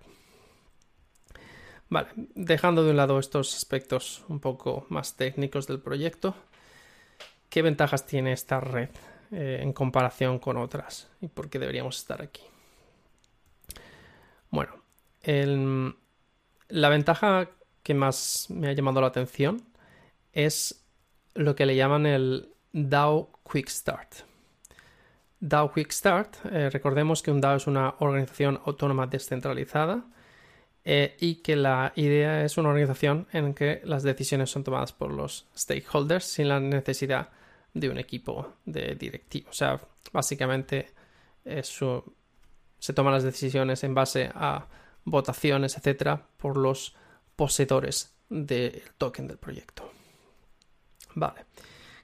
Vale, 1.91 2.09
dejando 2.35 2.83
de 2.83 2.91
un 2.91 2.97
lado 2.97 3.19
estos 3.19 3.55
aspectos 3.55 4.25
un 4.29 4.41
poco 4.41 4.87
más 4.89 5.17
técnicos 5.17 5.67
del 5.67 5.81
proyecto, 5.81 6.35
¿qué 7.51 7.63
ventajas 7.63 8.07
tiene 8.07 8.33
esta 8.33 8.61
red 8.61 8.91
eh, 9.31 9.61
en 9.63 9.73
comparación 9.73 10.39
con 10.39 10.57
otras 10.57 11.11
y 11.21 11.29
por 11.29 11.51
qué 11.51 11.59
deberíamos 11.59 11.99
estar 11.99 12.23
aquí? 12.23 12.43
Bueno, 14.51 14.73
la 16.69 16.89
ventaja 16.89 17.51
que 17.83 17.93
más 17.93 18.47
me 18.49 18.69
ha 18.69 18.73
llamado 18.73 19.03
la 19.03 19.09
atención 19.09 19.63
es 20.33 20.83
lo 21.35 21.55
que 21.55 21.67
le 21.67 21.77
llaman 21.77 22.07
el 22.07 22.55
DAO 22.73 23.31
Quick 23.51 23.69
Start. 23.69 24.15
DAO 25.41 25.73
Quick 25.73 25.93
Start, 25.93 26.37
eh, 26.51 26.71
recordemos 26.71 27.23
que 27.23 27.31
un 27.31 27.41
DAO 27.41 27.57
es 27.57 27.67
una 27.67 27.95
organización 28.01 28.61
autónoma 28.65 29.07
descentralizada 29.07 30.05
eh, 30.85 31.17
y 31.21 31.37
que 31.37 31.57
la 31.57 31.93
idea 31.97 32.45
es 32.45 32.59
una 32.59 32.71
organización 32.71 33.27
en 33.33 33.55
que 33.55 33.81
las 33.85 34.03
decisiones 34.03 34.51
son 34.51 34.65
tomadas 34.65 34.93
por 34.93 35.13
los 35.13 35.47
stakeholders 35.57 36.25
sin 36.25 36.49
la 36.49 36.61
necesidad 36.61 37.31
de 37.75 37.89
un 37.89 37.99
equipo 37.99 38.55
de 38.65 38.95
directivos. 38.95 39.51
O 39.51 39.55
sea, 39.55 39.81
básicamente 40.13 40.93
se 42.79 42.93
toman 42.93 43.13
las 43.13 43.23
decisiones 43.23 43.85
en 43.85 43.95
base 43.95 44.31
a 44.35 44.67
votaciones, 45.05 45.77
etcétera, 45.77 46.27
por 46.37 46.57
los 46.57 46.95
poseedores 47.37 48.15
del 48.29 48.83
token 48.99 49.27
del 49.27 49.39
proyecto. 49.39 49.91
Vale, 51.15 51.47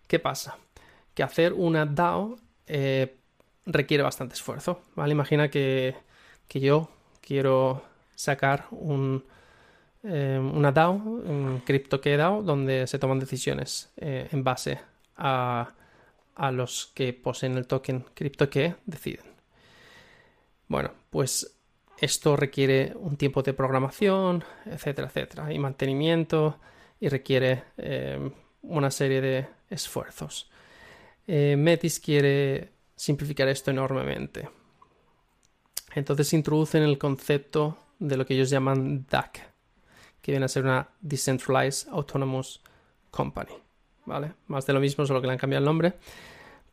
¿qué 0.07 0.19
pasa? 0.19 0.59
Que 1.15 1.23
hacer 1.23 1.53
una 1.53 1.87
DAO 1.87 2.37
eh, 2.67 3.17
requiere 3.67 4.03
bastante 4.03 4.35
esfuerzo. 4.35 4.83
¿vale? 4.95 5.13
Imagina 5.13 5.51
que, 5.51 5.97
yo 6.51 6.89
quiero 7.21 7.83
sacar 8.15 8.67
un, 8.71 9.25
eh, 10.03 10.39
una 10.39 10.73
DAO, 10.73 10.93
un 10.93 11.63
CryptoKey 11.65 12.17
DAO, 12.17 12.43
donde 12.43 12.87
se 12.87 12.99
toman 12.99 13.19
decisiones 13.19 13.93
eh, 13.97 14.29
en 14.31 14.45
base 14.45 14.79
a, 15.17 15.73
a, 16.37 16.51
los 16.53 16.93
que 16.95 17.13
poseen 17.13 17.57
el 17.57 17.67
token 17.67 18.05
CryptoKey 18.15 18.75
deciden. 18.87 19.27
Bueno, 20.69 20.93
pues 21.11 21.55
esto 21.99 22.37
requiere 22.37 22.93
un 22.97 23.17
tiempo 23.17 23.43
de 23.43 23.55
programación, 23.55 24.45
etcétera, 24.67 25.09
etcétera, 25.09 25.53
y 25.53 25.59
mantenimiento, 25.59 26.59
y 27.01 27.09
requiere 27.09 27.65
eh, 27.77 28.31
una 28.63 28.91
serie 28.91 29.21
de 29.21 29.47
esfuerzos. 29.75 30.51
Eh, 31.27 31.57
Metis 31.59 32.01
quiere 32.01 32.71
simplificar 32.97 33.49
esto 33.49 33.71
enormemente. 33.71 34.49
Entonces 35.95 36.33
introducen 36.33 36.83
el 36.83 36.99
concepto 36.99 37.79
de 37.99 38.17
lo 38.17 38.27
que 38.27 38.35
ellos 38.35 38.51
llaman 38.51 39.07
DAC, 39.09 39.41
que 40.21 40.33
viene 40.33 40.47
a 40.47 40.49
ser 40.49 40.65
una 40.65 40.89
Decentralized 41.01 41.89
Autonomous 41.91 42.61
Company. 43.11 43.53
¿Vale? 44.07 44.33
Más 44.49 44.67
de 44.67 44.73
lo 44.73 44.81
mismo, 44.81 45.07
solo 45.07 45.21
que 45.21 45.27
le 45.27 45.33
han 45.33 45.39
cambiado 45.39 45.61
el 45.61 45.67
nombre. 45.67 45.95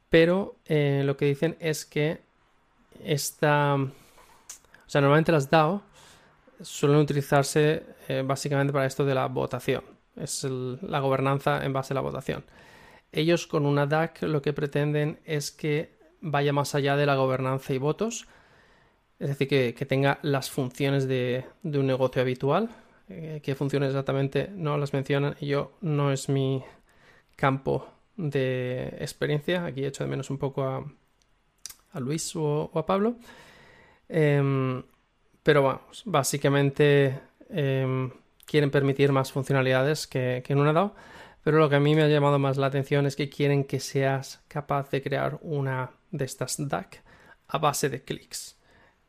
Pero 0.09 0.57
eh, 0.65 1.03
lo 1.05 1.15
que 1.15 1.25
dicen 1.25 1.55
es 1.59 1.85
que 1.85 2.19
esta 3.03 3.77
o 4.91 4.93
sea, 4.93 4.99
normalmente 4.99 5.31
las 5.31 5.49
DAO 5.49 5.81
suelen 6.61 6.97
utilizarse 6.99 7.81
eh, 8.09 8.23
básicamente 8.25 8.73
para 8.73 8.85
esto 8.85 9.05
de 9.05 9.15
la 9.15 9.27
votación. 9.27 9.85
Es 10.17 10.43
la 10.43 10.99
gobernanza 10.99 11.63
en 11.63 11.71
base 11.71 11.93
a 11.93 11.95
la 11.95 12.01
votación. 12.01 12.43
Ellos 13.11 13.47
con 13.47 13.65
una 13.65 13.85
DAC 13.85 14.23
lo 14.23 14.41
que 14.41 14.53
pretenden 14.53 15.19
es 15.25 15.51
que 15.51 15.95
vaya 16.21 16.53
más 16.53 16.75
allá 16.75 16.95
de 16.95 17.05
la 17.05 17.15
gobernanza 17.15 17.73
y 17.73 17.77
votos, 17.77 18.27
es 19.19 19.29
decir, 19.29 19.47
que, 19.47 19.85
tenga 19.85 20.19
las 20.23 20.49
funciones 20.49 21.07
de, 21.07 21.45
un 21.63 21.85
negocio 21.85 22.21
habitual. 22.21 22.69
Eh, 23.07 23.39
¿Qué 23.43 23.53
funciones 23.53 23.89
exactamente 23.89 24.49
no 24.51 24.77
las 24.77 24.93
mencionan? 24.93 25.35
Yo 25.39 25.73
no 25.81 26.11
es 26.11 26.27
mi 26.29 26.63
campo 27.35 27.87
de 28.17 28.95
experiencia. 28.99 29.65
Aquí 29.65 29.83
he 29.83 29.87
hecho 29.87 30.03
de 30.03 30.09
menos 30.09 30.29
un 30.29 30.37
poco 30.37 30.63
a, 30.63 30.83
Luis 31.99 32.35
o 32.35 32.71
a 32.73 32.85
Pablo. 32.85 33.15
Em, 34.09 34.81
pero 35.43 35.63
vamos, 35.63 36.03
básicamente 36.05 37.19
em, 37.49 38.09
quieren 38.45 38.71
permitir 38.71 39.11
más 39.11 39.31
funcionalidades 39.31 40.07
que, 40.07 40.43
en 40.47 40.59
una 40.59 40.73
DAO. 40.73 40.95
Pero 41.43 41.57
lo 41.57 41.69
que 41.69 41.75
a 41.75 41.79
mí 41.79 41.95
me 41.95 42.03
ha 42.03 42.07
llamado 42.07 42.37
más 42.39 42.57
la 42.57 42.67
atención 42.67 43.05
es 43.05 43.15
que 43.15 43.29
quieren 43.29 43.63
que 43.63 43.79
seas 43.79 44.43
capaz 44.47 44.91
de 44.91 45.01
crear 45.01 45.39
una 45.41 45.91
de 46.11 46.25
estas 46.25 46.55
DAC 46.57 47.03
a 47.47 47.57
base 47.57 47.89
de 47.89 48.03
clics, 48.03 48.57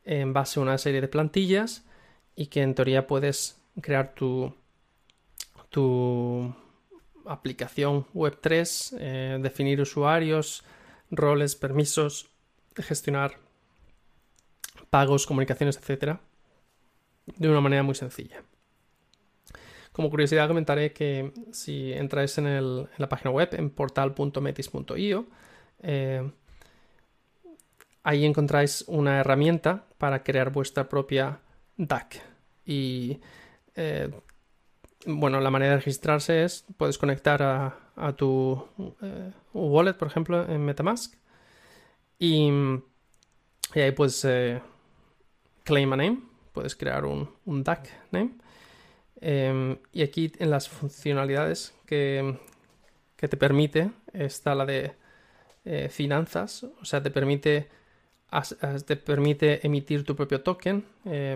en 0.03 0.33
base 0.33 0.59
a 0.59 0.63
una 0.63 0.77
serie 0.77 1.01
de 1.01 1.07
plantillas 1.07 1.85
y 2.35 2.47
que 2.47 2.61
en 2.61 2.75
teoría 2.75 3.07
puedes 3.07 3.61
crear 3.81 4.13
tu, 4.15 4.53
tu 5.69 6.53
aplicación 7.25 8.05
Web3, 8.13 8.97
eh, 8.99 9.39
definir 9.41 9.81
usuarios, 9.81 10.63
roles, 11.11 11.55
permisos, 11.55 12.29
gestionar 12.75 13.37
pagos, 14.89 15.25
comunicaciones, 15.25 15.77
etcétera, 15.77 16.21
de 17.25 17.49
una 17.49 17.61
manera 17.61 17.83
muy 17.83 17.95
sencilla. 17.95 18.43
Como 19.93 20.09
curiosidad 20.09 20.47
comentaré 20.47 20.91
que 20.91 21.31
si 21.51 21.93
entráis 21.93 22.35
en, 22.39 22.87
la 22.97 23.09
página 23.09 23.29
web 23.29 23.49
en 23.53 23.69
portal.metis.io, 23.69 25.27
eh, 25.83 26.31
ahí 28.01 28.25
encontráis 28.25 28.83
una 28.87 29.19
herramienta 29.19 29.85
para 29.99 30.23
crear 30.23 30.51
vuestra 30.51 30.89
propia 30.89 31.39
DAC. 31.77 32.23
Y 32.65 33.19
eh, 33.75 34.09
bueno, 35.05 35.39
la 35.39 35.51
manera 35.51 35.73
de 35.73 35.77
registrarse 35.77 36.43
es, 36.43 36.65
puedes 36.75 36.97
conectar 36.97 37.43
a, 37.43 38.15
tu 38.15 38.65
eh, 38.99 39.31
wallet, 39.53 39.93
por 39.93 40.07
ejemplo, 40.07 40.43
en 40.49 40.65
Metamask. 40.65 41.13
Y, 42.17 42.49
ahí 43.75 43.91
puedes 43.91 44.27
claim 45.63 45.93
a 45.93 45.97
name, 45.97 46.19
puedes 46.51 46.75
crear 46.75 47.05
un 47.05 47.63
DAC 47.63 47.89
name. 48.09 48.42
Em, 49.25 49.77
y 49.93 50.03
aquí 50.03 50.31
en 50.39 50.49
las 50.49 50.67
funcionalidades 50.67 51.73
que, 51.85 52.37
que 53.15 53.27
te 53.29 53.37
permite 53.37 53.91
está 54.11 54.53
la 54.53 54.65
de 54.65 54.93
eh, 55.65 55.87
finanzas, 55.89 56.65
o 56.81 56.85
sea, 56.85 57.01
te 57.01 57.09
permite, 57.09 57.69
te 58.85 58.95
permite 58.97 59.65
emitir 59.65 60.03
tu 60.03 60.15
propio 60.15 60.41
token 60.41 60.83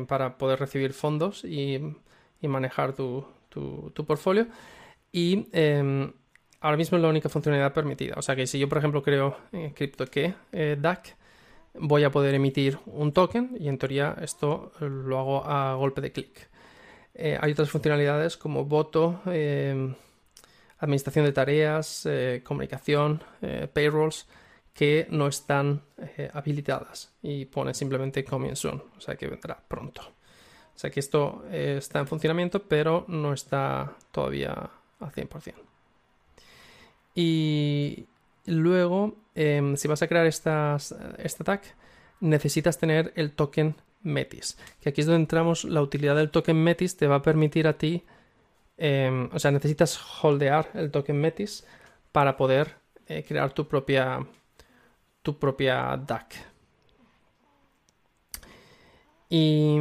para 0.07 0.37
poder 0.37 0.59
recibir 0.59 0.93
fondos 0.93 1.45
y, 1.45 1.79
y 2.41 2.47
manejar 2.47 2.93
tu, 2.93 3.25
tu, 3.49 4.05
portfolio. 4.05 4.47
Y 5.11 5.47
em, 5.51 6.11
ahora 6.59 6.77
mismo 6.77 6.97
es 6.97 7.01
la 7.01 7.09
única 7.09 7.29
funcionalidad 7.29 7.73
permitida. 7.73 8.15
O 8.17 8.21
sea 8.21 8.35
que 8.35 8.47
si 8.47 8.59
yo, 8.59 8.69
por 8.69 8.77
ejemplo, 8.77 9.01
creo 9.01 9.37
eh, 9.51 9.71
CryptoKey 9.75 10.33
eh, 10.51 10.77
DAC, 10.79 11.15
voy 11.75 12.03
a 12.03 12.11
poder 12.11 12.35
emitir 12.35 12.77
un 12.85 13.11
token 13.11 13.55
y 13.59 13.67
en 13.67 13.77
teoría 13.77 14.15
esto 14.21 14.71
lo 14.79 15.19
hago 15.19 15.45
a 15.45 15.75
golpe 15.75 16.01
de 16.01 16.11
clic. 16.11 16.49
Eh, 17.17 17.37
hay 17.39 17.51
otras 17.51 17.69
funcionalidades 17.69 18.37
como 18.37 18.65
voto, 18.65 19.21
em, 19.25 19.95
administración 20.79 21.25
de 21.25 21.31
tareas, 21.31 22.05
eh, 22.05 22.41
comunicación, 22.43 23.23
payrolls 23.73 24.27
que 24.73 25.07
no 25.09 25.27
están 25.27 25.81
habilitadas 26.33 27.11
y 27.23 27.45
pone 27.45 27.73
simplemente 27.73 28.23
coming 28.23 28.55
soon, 28.55 28.83
o 28.95 29.01
sea 29.01 29.15
que 29.15 29.27
vendrá 29.27 29.59
pronto. 29.67 30.01
O 30.77 30.79
sea 30.79 30.91
que 30.91 30.99
esto 30.99 31.43
eh, 31.49 31.77
está 31.79 31.97
en 31.97 32.05
funcionamiento, 32.05 32.61
pero 32.61 33.03
no 33.07 33.33
está 33.33 33.95
todavía 34.11 34.69
al 34.99 35.11
100%. 35.11 35.55
Y 37.15 38.05
luego, 38.45 39.15
em, 39.33 39.75
si 39.75 39.87
vas 39.87 40.03
a 40.03 40.07
crear 40.07 40.27
estas, 40.27 40.93
este 41.17 41.43
tag, 41.43 41.61
necesitas 42.19 42.77
tener 42.77 43.11
el 43.15 43.31
token 43.31 43.75
Metis. 44.01 44.57
Que 44.81 44.89
aquí 44.89 45.01
es 45.01 45.07
donde 45.07 45.21
entramos, 45.21 45.63
la 45.63 45.81
utilidad 45.81 46.15
del 46.15 46.29
token 46.29 46.61
Metis 46.63 46.97
te 46.97 47.07
va 47.07 47.15
a 47.15 47.21
permitir 47.21 47.67
a 47.67 47.77
ti, 47.77 48.03
em, 48.77 49.29
o 49.33 49.39
sea, 49.39 49.51
necesitas 49.51 49.99
holdear 50.21 50.69
el 50.73 50.91
token 50.91 51.19
Metis 51.19 51.65
para 52.11 52.37
poder 52.37 52.75
eh, 53.07 53.23
crear 53.27 53.53
tu 53.53 53.67
propia, 53.67 54.25
tu 55.21 55.37
propia 55.39 55.97
DAC. 55.97 56.35
Y 59.29 59.77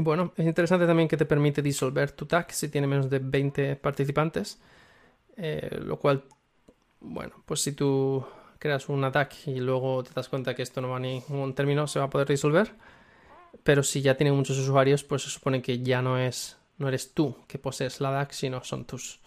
bueno, 0.00 0.32
es 0.36 0.46
interesante 0.46 0.86
también 0.86 1.08
que 1.08 1.16
te 1.16 1.26
permite 1.26 1.62
disolver 1.62 2.12
tu 2.12 2.26
tag 2.26 2.52
si 2.52 2.68
tiene 2.68 2.86
menos 2.86 3.10
de 3.10 3.18
20 3.18 3.76
participantes, 3.76 4.60
eh, 5.36 5.80
lo 5.82 5.98
cual, 5.98 6.24
bueno, 7.00 7.42
pues 7.44 7.60
si 7.62 7.72
tú 7.72 8.24
creas 8.58 8.88
un 8.88 9.10
tag 9.12 9.30
y 9.46 9.56
luego 9.60 10.02
te 10.04 10.12
das 10.14 10.28
cuenta 10.28 10.54
que 10.54 10.62
esto 10.62 10.80
no 10.80 10.90
va 10.90 10.98
a 10.98 11.00
ningún 11.00 11.54
término, 11.54 11.86
se 11.86 11.98
va 11.98 12.06
a 12.06 12.10
poder 12.10 12.28
disolver. 12.28 12.72
Pero 13.62 13.82
si 13.82 14.00
ya 14.02 14.16
tiene 14.16 14.32
muchos 14.32 14.58
usuarios, 14.58 15.04
pues 15.04 15.22
se 15.22 15.30
supone 15.30 15.62
que 15.62 15.82
ya 15.82 16.02
no 16.02 16.18
es 16.18 16.58
no 16.78 16.88
eres 16.88 17.12
tú 17.12 17.36
que 17.46 17.58
posees 17.58 18.00
la 18.00 18.10
DAC, 18.10 18.32
sino 18.32 18.62
son 18.64 18.84
tus 18.84 19.20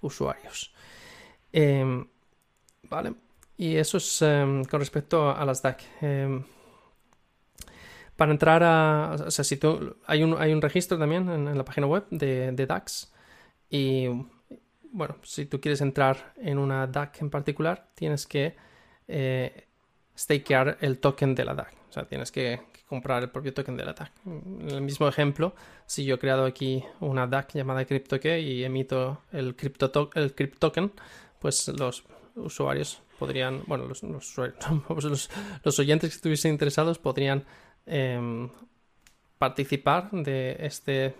usuarios. 0.00 0.72
Em, 1.52 2.06
vale. 2.82 3.14
Y 3.56 3.76
eso 3.76 3.96
es 3.96 4.22
em, 4.22 4.64
con 4.64 4.80
respecto 4.80 5.30
a 5.30 5.44
las 5.44 5.62
DAC. 5.62 5.82
Em, 6.02 6.44
para 8.16 8.32
entrar 8.32 8.62
a. 8.62 9.16
O 9.26 9.30
sea, 9.30 9.44
si 9.44 9.56
tú. 9.56 9.96
Hay 10.06 10.22
un, 10.22 10.40
hay 10.40 10.52
un 10.52 10.62
registro 10.62 10.98
también 10.98 11.28
en, 11.28 11.56
la 11.56 11.64
página 11.64 11.86
web 11.86 12.06
de, 12.10 12.66
DAX. 12.66 13.12
Y 13.70 14.08
bueno, 14.92 15.16
si 15.22 15.46
tú 15.46 15.60
quieres 15.60 15.80
entrar 15.80 16.34
en 16.36 16.58
una 16.58 16.86
DAC 16.86 17.22
en 17.22 17.30
particular, 17.30 17.88
tienes 17.94 18.26
que 18.26 18.56
eh, 19.08 19.67
stakear 20.18 20.78
el 20.80 20.98
token 20.98 21.34
de 21.34 21.44
la 21.44 21.54
DAC. 21.54 21.74
O 21.88 21.92
sea, 21.92 22.04
tienes 22.04 22.32
que, 22.32 22.60
comprar 22.88 23.22
el 23.22 23.28
propio 23.28 23.52
token 23.52 23.76
de 23.76 23.84
la 23.84 23.92
DAC. 23.92 24.10
En 24.24 24.70
el 24.70 24.80
mismo 24.80 25.06
ejemplo, 25.06 25.54
si 25.84 26.06
yo 26.06 26.14
he 26.14 26.18
creado 26.18 26.46
aquí 26.46 26.82
una 27.00 27.26
DAC 27.26 27.52
llamada 27.52 27.84
CryptoKey 27.84 28.42
y 28.50 28.64
emito 28.64 29.20
el 29.30 29.54
crypto, 29.56 30.10
el 30.14 30.32
token, 30.32 30.92
pues 31.38 31.68
los 31.68 32.04
usuarios 32.34 33.02
podrían, 33.18 33.62
bueno, 33.66 33.84
los, 33.84 34.02
los, 34.02 35.30
los 35.62 35.78
oyentes 35.78 36.10
que 36.10 36.16
estuviesen 36.16 36.52
interesados 36.52 36.98
podrían 36.98 37.44
Em, 37.90 38.50
participar 39.38 40.10
de 40.10 40.56
este 40.60 41.14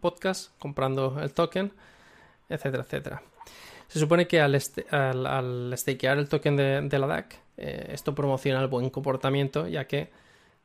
podcast 0.00 0.50
comprando 0.58 1.20
el 1.22 1.32
token, 1.32 1.72
etcétera, 2.48 2.82
etcétera. 2.82 3.22
Se 3.88 3.98
supone 3.98 4.28
que 4.28 4.40
al, 4.40 4.54
al, 4.90 5.74
stakear 5.76 6.18
el 6.18 6.28
token 6.28 6.56
de, 6.56 6.98
la 6.98 7.06
DAC, 7.06 7.40
eh, 7.56 7.88
esto 7.92 8.14
promociona 8.14 8.60
el 8.60 8.68
buen 8.68 8.90
comportamiento, 8.90 9.66
ya 9.66 9.86
que, 9.86 10.10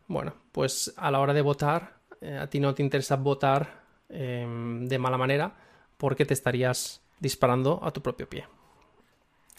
bueno, 0.07 0.33
pues 0.51 0.93
a 0.97 1.09
la 1.09 1.19
hora 1.19 1.33
de 1.33 1.41
votar, 1.41 1.95
eh, 2.21 2.37
a 2.37 2.47
ti 2.47 2.59
no 2.59 2.73
te 2.73 2.83
interesa 2.83 3.15
votar 3.15 3.83
em, 4.09 4.85
de 4.87 4.99
mala 4.99 5.17
manera 5.17 5.55
porque 5.97 6.25
te 6.25 6.33
estarías 6.33 7.01
disparando 7.19 7.79
a 7.81 7.91
tu 7.91 8.01
propio 8.01 8.27
pie. 8.29 8.45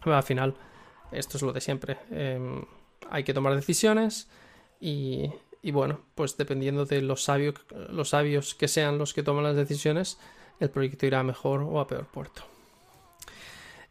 al 0.05 0.23
final, 0.23 0.55
esto 1.11 1.39
es 1.39 1.43
lo 1.43 1.53
de 1.53 1.61
siempre. 1.61 1.97
Em, 2.11 2.63
hay 3.11 3.25
que 3.25 3.33
tomar 3.33 3.55
decisiones 3.55 4.29
y 4.79 5.31
y 5.65 5.71
bueno, 5.71 6.01
pues 6.15 6.37
dependiendo 6.37 6.85
de 6.85 7.01
los 7.01 7.25
sabios, 7.25 7.55
los 7.89 8.11
sabios 8.11 8.55
que 8.55 8.69
sean 8.69 8.99
los 8.99 9.15
que 9.15 9.23
toman 9.23 9.45
las 9.45 9.57
decisiones, 9.57 10.19
el 10.61 10.69
proyecto 10.69 11.07
irá 11.07 11.21
a 11.21 11.23
mejor 11.23 11.63
o 11.63 11.81
a 11.81 11.87
peor 11.87 12.07
puerto. 12.07 12.43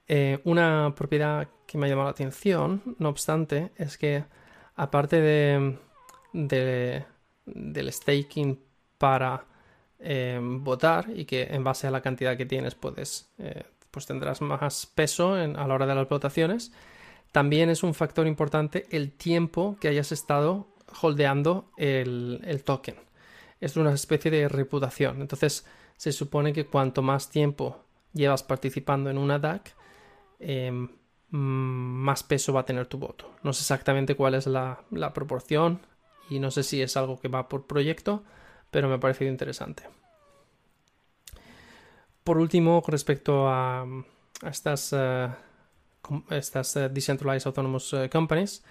Eh, 0.08 0.39
una 0.44 0.94
propiedad 0.96 1.48
que 1.66 1.78
me 1.78 1.86
ha 1.86 1.89
llamado 1.89 2.08
la 2.08 2.12
atención, 2.12 2.96
no 3.00 3.10
obstante, 3.10 3.72
es 3.78 3.98
que 3.98 4.26
aparte 4.76 5.22
de, 5.22 7.06
del 7.46 7.92
staking 7.92 8.60
para 8.98 9.46
eh, 10.00 10.39
votar 10.42 11.08
y 11.16 11.26
que 11.26 11.44
en 11.44 11.63
base 11.63 11.88
a 11.88 11.92
la 11.92 12.02
cantidad 12.02 12.38
que 12.38 12.46
tienes 12.46 12.76
puedes, 12.76 13.32
eh, 13.38 13.63
pues 13.92 14.06
tendrás 14.06 14.42
más 14.42 14.86
peso 14.86 15.36
a 15.36 15.48
la 15.48 15.74
hora 15.74 15.86
de 15.86 15.96
las 15.96 16.10
votaciones, 16.10 16.74
también 17.32 17.70
es 17.70 17.84
un 17.84 17.94
factor 17.94 18.28
importante 18.28 18.86
el 18.92 19.12
tiempo 19.12 19.78
que 19.80 19.88
hayas 19.88 20.12
estado 20.12 20.68
holdeando 21.02 21.72
el, 21.78 22.62
token. 22.63 22.96
Es 23.60 23.76
una 23.76 23.94
especie 23.94 24.30
de 24.30 24.48
reputación. 24.48 25.22
Entonces, 25.22 25.66
se 25.98 26.12
supone 26.12 26.54
que 26.54 26.66
cuanto 26.68 27.02
más 27.02 27.30
tiempo 27.30 27.80
llevas 28.13 28.44
participando 28.44 29.10
en 29.10 29.18
una 29.18 29.39
DAC, 29.39 29.74
em, 30.44 30.90
más 31.34 32.24
peso 32.24 32.54
va 32.54 32.62
a 32.62 32.66
tener 32.66 32.88
tu 32.88 32.98
voto. 32.98 33.32
No 33.44 33.54
sé 33.54 33.62
exactamente 33.62 34.16
cuál 34.16 34.36
es 34.36 34.46
la, 34.46 34.84
proporción 35.14 35.82
y 36.30 36.40
no 36.40 36.52
sé 36.52 36.64
si 36.64 36.82
es 36.82 36.96
algo 36.96 37.20
que 37.20 37.28
va 37.28 37.50
por 37.50 37.66
proyecto, 37.66 38.24
pero 38.72 38.88
me 38.88 38.96
ha 38.96 39.00
parecido 39.00 39.32
interesante. 39.32 39.84
Por 42.24 42.38
último, 42.38 42.84
respecto 42.88 43.50
a, 43.50 43.86
estas, 44.44 44.94
eh, 44.94 45.30
estas 46.30 46.76
eh, 46.76 46.90
Decentralized 46.90 47.48
Autonomous 47.48 47.94
eh, 47.94 48.10
Companies, 48.10 48.64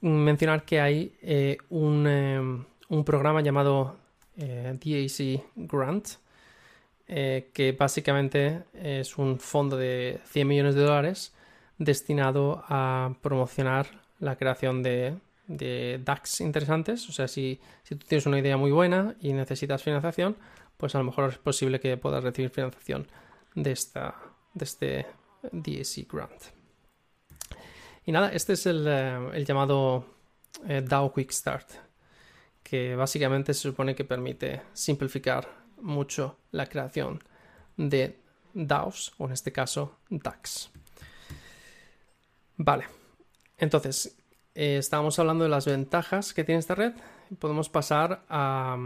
mencionar 0.00 0.64
que 0.64 0.80
hay 0.80 1.16
eh, 1.22 1.56
em, 1.70 2.64
un, 2.88 3.04
programa 3.04 3.40
llamado 3.42 3.96
DAC 4.36 5.42
Grant, 5.54 6.08
eh, 7.08 7.50
que 7.52 7.72
básicamente 7.72 8.64
es 8.74 9.16
un 9.18 9.38
fondo 9.38 9.76
de 9.76 10.20
100 10.24 10.48
millones 10.48 10.74
de 10.74 10.82
dólares 10.82 11.32
destinado 11.78 12.64
a 12.68 13.14
promocionar 13.20 13.86
la 14.18 14.36
creación 14.36 14.82
de, 14.82 15.16
de 15.46 16.00
DAX 16.04 16.40
interesantes. 16.40 17.08
O 17.08 17.12
sea, 17.12 17.28
si, 17.28 17.60
si, 17.82 17.94
tú 17.94 18.06
tienes 18.06 18.26
una 18.26 18.38
idea 18.38 18.56
muy 18.56 18.70
buena 18.70 19.14
y 19.20 19.32
necesitas 19.32 19.82
financiación, 19.82 20.36
pues 20.76 20.94
a 20.94 20.98
lo 20.98 21.04
mejor 21.04 21.30
es 21.30 21.38
posible 21.38 21.80
que 21.80 21.96
puedas 21.96 22.22
recibir 22.22 22.50
financiación 22.50 23.06
de, 23.54 23.72
esta, 23.72 24.14
de 24.54 24.64
este 24.64 25.06
DAC 25.52 26.12
Grant. 26.12 26.42
Y 28.04 28.12
nada, 28.12 28.30
este 28.32 28.52
es 28.52 28.66
el, 28.66 28.86
eh, 28.88 29.44
llamado 29.44 30.06
eh, 30.68 30.82
DAO 30.84 31.12
Quick 31.12 31.32
Start, 31.32 31.68
que 32.62 32.94
básicamente 32.94 33.52
se 33.52 33.62
supone 33.62 33.94
que 33.94 34.04
permite 34.04 34.62
simplificar 34.72 35.65
mucho 35.80 36.38
la 36.50 36.66
creación 36.66 37.22
de 37.76 38.18
DAOs, 38.54 39.14
o 39.18 39.26
en 39.26 39.32
este 39.32 39.52
caso 39.52 39.98
DAX. 40.08 40.70
Vale, 42.56 42.86
entonces, 43.58 44.16
eh, 44.54 44.78
estábamos 44.78 45.18
hablando 45.18 45.44
de 45.44 45.50
las 45.50 45.66
ventajas 45.66 46.32
que 46.32 46.44
tiene 46.44 46.58
esta 46.58 46.74
red. 46.74 46.94
Podemos 47.38 47.68
pasar 47.68 48.24
a, 48.28 48.76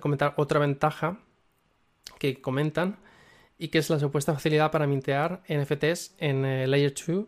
comentar 0.00 0.34
otra 0.36 0.60
ventaja 0.60 1.18
que 2.18 2.40
comentan 2.40 2.98
y 3.58 3.68
que 3.68 3.78
es 3.78 3.90
la 3.90 3.98
supuesta 3.98 4.34
facilidad 4.34 4.70
para 4.70 4.86
mintear 4.86 5.42
NFTs 5.48 6.14
en 6.18 6.70
Layer 6.70 6.94
2 6.94 7.26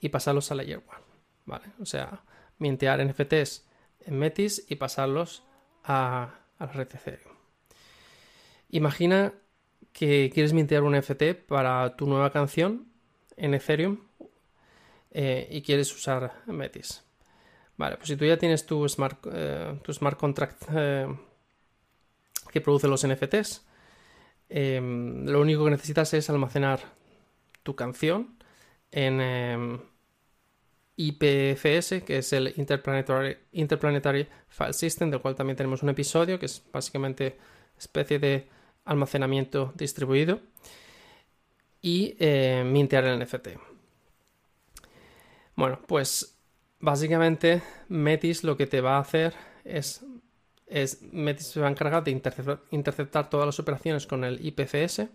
y 0.00 0.08
pasarlos 0.10 0.50
a 0.50 0.54
Layer 0.56 0.82
1. 0.86 0.98
¿vale? 1.46 1.66
O 1.80 1.86
sea, 1.86 2.22
mintear 2.58 3.04
NFTs 3.04 3.66
en 4.00 4.18
Metis 4.18 4.64
y 4.68 4.76
pasarlos 4.76 5.44
a, 5.84 6.34
la 6.58 6.66
red 6.66 6.88
Ethereum. 6.94 7.27
Imagina 8.70 9.32
que 9.92 10.30
quieres 10.32 10.52
mintear 10.52 10.82
un 10.82 10.96
NFT 10.96 11.34
para 11.46 11.96
tu 11.96 12.06
nueva 12.06 12.30
canción 12.30 12.86
en 13.36 13.54
Ethereum 13.54 13.98
eh, 15.10 15.48
y 15.50 15.62
quieres 15.62 15.94
usar 15.94 16.42
Metis. 16.46 17.02
Vale, 17.76 17.96
pues 17.96 18.08
si 18.08 18.16
tú 18.16 18.24
ya 18.24 18.36
tienes 18.36 18.66
tu 18.66 18.88
smart, 18.88 19.24
eh, 19.32 19.78
tu 19.82 19.92
smart 19.92 20.18
contract 20.18 20.64
eh, 20.74 21.06
que 22.52 22.60
produce 22.60 22.88
los 22.88 23.06
NFTs, 23.06 23.64
em, 24.48 25.24
lo 25.26 25.40
único 25.40 25.64
que 25.64 25.70
necesitas 25.70 26.12
es 26.14 26.28
almacenar 26.28 26.80
tu 27.62 27.76
canción 27.76 28.36
en 28.90 29.20
em, 29.20 29.80
IPFS, 30.96 32.02
que 32.04 32.18
es 32.18 32.32
el 32.32 32.52
Interplanetary, 32.56 33.36
Interplanetary 33.52 34.26
File 34.48 34.72
System, 34.72 35.10
del 35.10 35.20
cual 35.20 35.36
también 35.36 35.56
tenemos 35.56 35.82
un 35.82 35.90
episodio, 35.90 36.38
que 36.38 36.46
es 36.46 36.62
básicamente 36.72 37.38
especie 37.78 38.18
de 38.18 38.48
almacenamiento 38.88 39.72
distribuido, 39.76 40.40
y 41.80 42.16
eh, 42.18 42.64
mintear 42.66 43.04
el 43.04 43.18
NFT. 43.18 43.48
Bueno, 45.54 45.80
pues 45.86 46.36
básicamente 46.80 47.62
Metis 47.88 48.44
lo 48.44 48.56
que 48.56 48.66
te 48.66 48.80
va 48.80 48.96
a 48.96 49.00
hacer 49.00 49.34
es, 49.64 50.04
Metis 51.12 51.48
se 51.48 51.60
va 51.60 51.66
a 51.66 51.70
encargar 51.70 52.04
de 52.04 52.10
interceptar, 52.70 53.30
todas 53.30 53.46
las 53.46 53.58
operaciones 53.58 54.06
con 54.06 54.24
el 54.24 54.44
IPFS, 54.44 55.08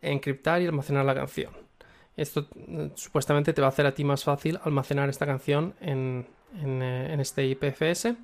encriptar 0.00 0.62
y 0.62 0.66
almacenar 0.66 1.04
la 1.04 1.14
canción. 1.14 1.52
Esto 2.16 2.48
mm, 2.54 2.88
supuestamente 2.94 3.52
te 3.52 3.60
va 3.60 3.68
a 3.68 3.70
hacer 3.70 3.86
a 3.86 3.94
ti 3.94 4.04
más 4.04 4.24
fácil 4.24 4.58
almacenar 4.64 5.08
esta 5.08 5.26
canción 5.26 5.74
en, 5.80 6.26
eh, 6.62 7.16
este 7.20 7.46
IPFS 7.46 8.16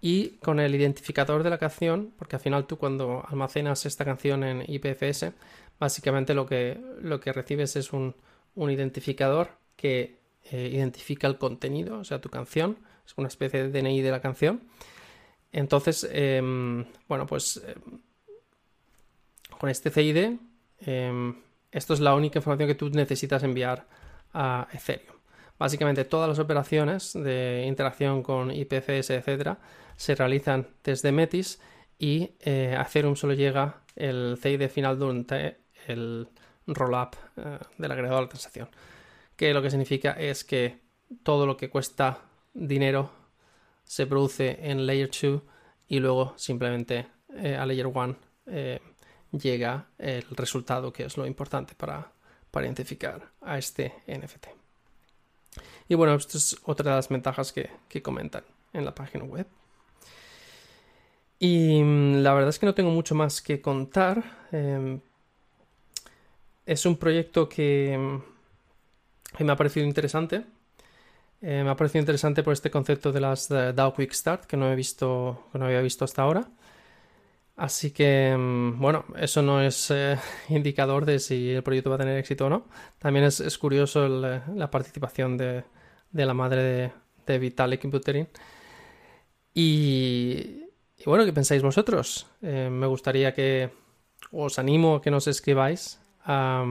y 0.00 0.38
con 0.38 0.60
el 0.60 0.74
identificador 0.74 1.42
de 1.42 1.50
la 1.50 1.58
canción, 1.58 2.12
porque 2.16 2.36
al 2.36 2.42
final 2.42 2.66
tú 2.66 2.78
cuando 2.78 3.24
almacenas 3.28 3.84
esta 3.84 4.04
canción 4.04 4.44
en 4.44 4.64
IPFS, 4.66 5.32
básicamente 5.78 6.34
lo 6.34 6.46
que, 6.46 6.80
lo 7.02 7.20
que 7.20 7.32
recibes 7.32 7.76
es 7.76 7.92
un, 7.92 8.14
un 8.54 8.70
identificador 8.70 9.50
que 9.76 10.20
eh, 10.50 10.70
identifica 10.72 11.26
el 11.26 11.38
contenido, 11.38 11.98
o 11.98 12.04
sea, 12.04 12.20
tu 12.20 12.30
canción, 12.30 12.78
es 13.06 13.14
una 13.16 13.28
especie 13.28 13.68
de 13.68 13.82
DNI 13.82 14.00
de 14.00 14.10
la 14.10 14.20
canción. 14.20 14.62
Entonces, 15.52 16.08
em, 16.12 16.84
bueno, 17.08 17.26
pues 17.26 17.62
em, 17.66 18.00
con 19.58 19.68
este 19.68 19.90
CID, 19.90 20.38
em, 20.80 21.34
esto 21.70 21.94
es 21.94 22.00
la 22.00 22.14
única 22.14 22.38
información 22.38 22.68
que 22.68 22.74
tú 22.74 22.88
necesitas 22.90 23.42
enviar 23.42 23.86
a 24.32 24.68
Ethereum. 24.72 25.19
Básicamente 25.60 26.04
todas 26.04 26.28
las 26.28 26.40
operaciones 26.40 27.12
de 27.12 27.64
interacción 27.68 28.24
con 28.24 28.50
IPFS, 28.50 29.10
etcétera, 29.10 29.60
se 29.96 30.16
realizan 30.16 30.66
desde 30.82 31.12
Metis 31.12 31.60
y 32.00 32.32
eh, 32.40 32.74
a 32.76 32.82
Ethereum 32.82 33.14
solo 33.14 33.34
llega 33.34 33.82
el 33.94 34.36
CID 34.42 34.68
final 34.68 34.98
durante 34.98 35.58
el 35.86 36.26
rollup 36.66 37.14
eh, 37.36 37.58
del 37.78 37.92
agregado 37.92 38.18
a 38.18 38.22
la 38.22 38.28
transacción 38.28 38.68
que 39.40 39.54
lo 39.54 39.62
que 39.62 39.70
significa 39.70 40.10
es 40.10 40.44
que 40.44 40.80
todo 41.22 41.46
lo 41.46 41.56
que 41.56 41.70
cuesta 41.70 42.18
dinero 42.52 43.10
se 43.84 44.06
produce 44.06 44.58
en 44.60 44.84
Layer 44.84 45.08
2 45.10 45.40
y 45.88 45.98
luego 45.98 46.34
simplemente 46.36 47.06
eh, 47.34 47.56
a 47.56 47.64
Layer 47.64 47.86
1 47.86 48.16
eh, 48.48 48.80
llega 49.32 49.86
el 49.96 50.26
resultado 50.36 50.92
que 50.92 51.04
es 51.04 51.16
lo 51.16 51.24
importante 51.24 51.74
para, 51.74 52.12
identificar 52.52 53.32
a 53.40 53.56
este 53.56 53.94
NFT. 54.06 54.59
Y 55.88 55.94
bueno, 55.94 56.14
esto 56.14 56.38
es 56.38 56.56
otra 56.64 56.90
de 56.90 56.96
las 56.96 57.08
ventajas 57.08 57.52
que, 57.52 58.02
comentan 58.02 58.44
en 58.72 58.84
la 58.84 58.94
página 58.94 59.24
web. 59.24 59.46
Y 61.38 61.82
mm, 61.82 62.22
la 62.22 62.34
verdad 62.34 62.50
es 62.50 62.58
que 62.58 62.66
no 62.66 62.74
tengo 62.74 62.90
mucho 62.90 63.14
más 63.14 63.42
que 63.42 63.60
contar. 63.60 64.22
Em, 64.52 65.00
es 66.66 66.86
un 66.86 66.96
proyecto 66.96 67.48
que 67.48 67.96
mm, 67.98 68.30
y 69.38 69.44
me 69.44 69.52
ha 69.52 69.56
parecido 69.56 69.86
interesante. 69.86 70.44
Eh, 71.42 71.62
me 71.64 71.70
ha 71.70 71.76
parecido 71.76 72.00
interesante 72.00 72.42
por 72.42 72.52
este 72.52 72.70
concepto 72.70 73.12
de 73.12 73.20
las 73.20 73.48
DAO 73.48 73.94
Quick 73.94 74.12
Start 74.12 74.44
que 74.44 74.56
no 74.56 74.70
he 74.70 74.74
visto, 74.74 75.46
que 75.52 75.58
no 75.58 75.66
había 75.66 75.80
visto 75.80 76.04
hasta 76.04 76.22
ahora. 76.22 76.48
Así 77.60 77.90
que, 77.90 78.34
mm, 78.34 78.80
bueno, 78.80 79.04
eso 79.16 79.42
no 79.42 79.60
es 79.60 79.90
eh, 79.90 80.16
indicador 80.48 81.04
de 81.04 81.18
si 81.18 81.50
el 81.50 81.62
proyecto 81.62 81.90
va 81.90 81.96
a 81.96 81.98
tener 81.98 82.16
éxito 82.16 82.46
o 82.46 82.48
no. 82.48 82.64
También 82.98 83.26
es, 83.26 83.58
curioso 83.58 84.08
la 84.08 84.70
participación 84.70 85.36
de, 85.36 85.64
la 86.12 86.32
madre 86.32 86.62
de, 86.62 86.92
de 87.26 87.38
Vitalik 87.38 87.84
Buterin. 87.90 88.28
Y, 89.52 90.64
bueno, 91.04 91.26
¿qué 91.26 91.34
pensáis 91.34 91.62
vosotros? 91.62 92.26
Eh, 92.40 92.70
me 92.72 92.86
gustaría 92.86 93.34
que 93.34 93.68
os 94.32 94.58
animo 94.58 94.96
a 94.96 95.02
que 95.02 95.10
nos 95.10 95.26
escribáis 95.26 96.00
a 96.24 96.64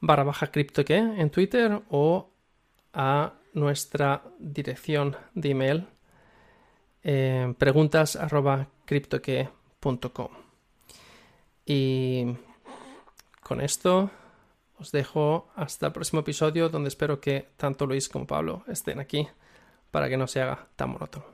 barra 0.00 0.22
baja 0.22 0.52
cripto 0.52 0.84
que 0.84 0.98
en 0.98 1.30
Twitter 1.30 1.82
o 1.90 2.30
a 2.92 3.32
nuestra 3.52 4.22
dirección 4.38 5.16
de 5.34 5.50
email 5.50 5.86
eh, 7.02 7.52
preguntas 7.58 8.14
arroba 8.14 8.68
criptoque.com 8.84 10.28
y 11.66 12.36
con 13.42 13.60
esto 13.60 14.10
os 14.78 14.92
dejo 14.92 15.48
hasta 15.54 15.86
el 15.86 15.92
próximo 15.92 16.20
episodio 16.20 16.68
donde 16.68 16.88
espero 16.88 17.20
que 17.20 17.48
tanto 17.56 17.86
Luis 17.86 18.08
como 18.08 18.26
Pablo 18.26 18.64
estén 18.66 18.98
aquí 19.00 19.28
para 19.90 20.08
que 20.08 20.16
no 20.16 20.26
se 20.26 20.40
haga 20.40 20.66
tan 20.76 20.90
monótono. 20.90 21.24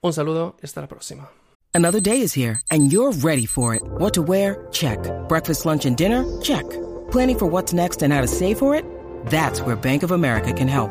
Un 0.00 0.12
saludo 0.12 0.56
y 0.60 0.66
hasta 0.66 0.80
la 0.80 0.88
próxima. 0.88 1.30
Another 1.74 2.00
day 2.00 2.20
is 2.20 2.36
here 2.36 2.60
and 2.70 2.92
you're 2.92 3.12
ready 3.22 3.46
for 3.46 3.74
it. 3.74 3.82
What 3.98 4.14
to 4.14 4.22
wear? 4.22 4.66
Check. 4.72 4.98
Breakfast, 5.28 5.64
lunch 5.64 5.86
and 5.86 5.96
dinner? 5.96 6.24
Check. 6.42 6.64
Planning 7.10 7.38
for 7.38 7.46
what's 7.46 7.72
next 7.72 8.02
and 8.02 8.12
how 8.12 8.20
to 8.20 8.28
save 8.28 8.58
for 8.58 8.74
it? 8.74 8.84
That's 9.26 9.62
where 9.62 9.76
Bank 9.76 10.02
of 10.02 10.10
America 10.10 10.52
can 10.52 10.68
help. 10.68 10.90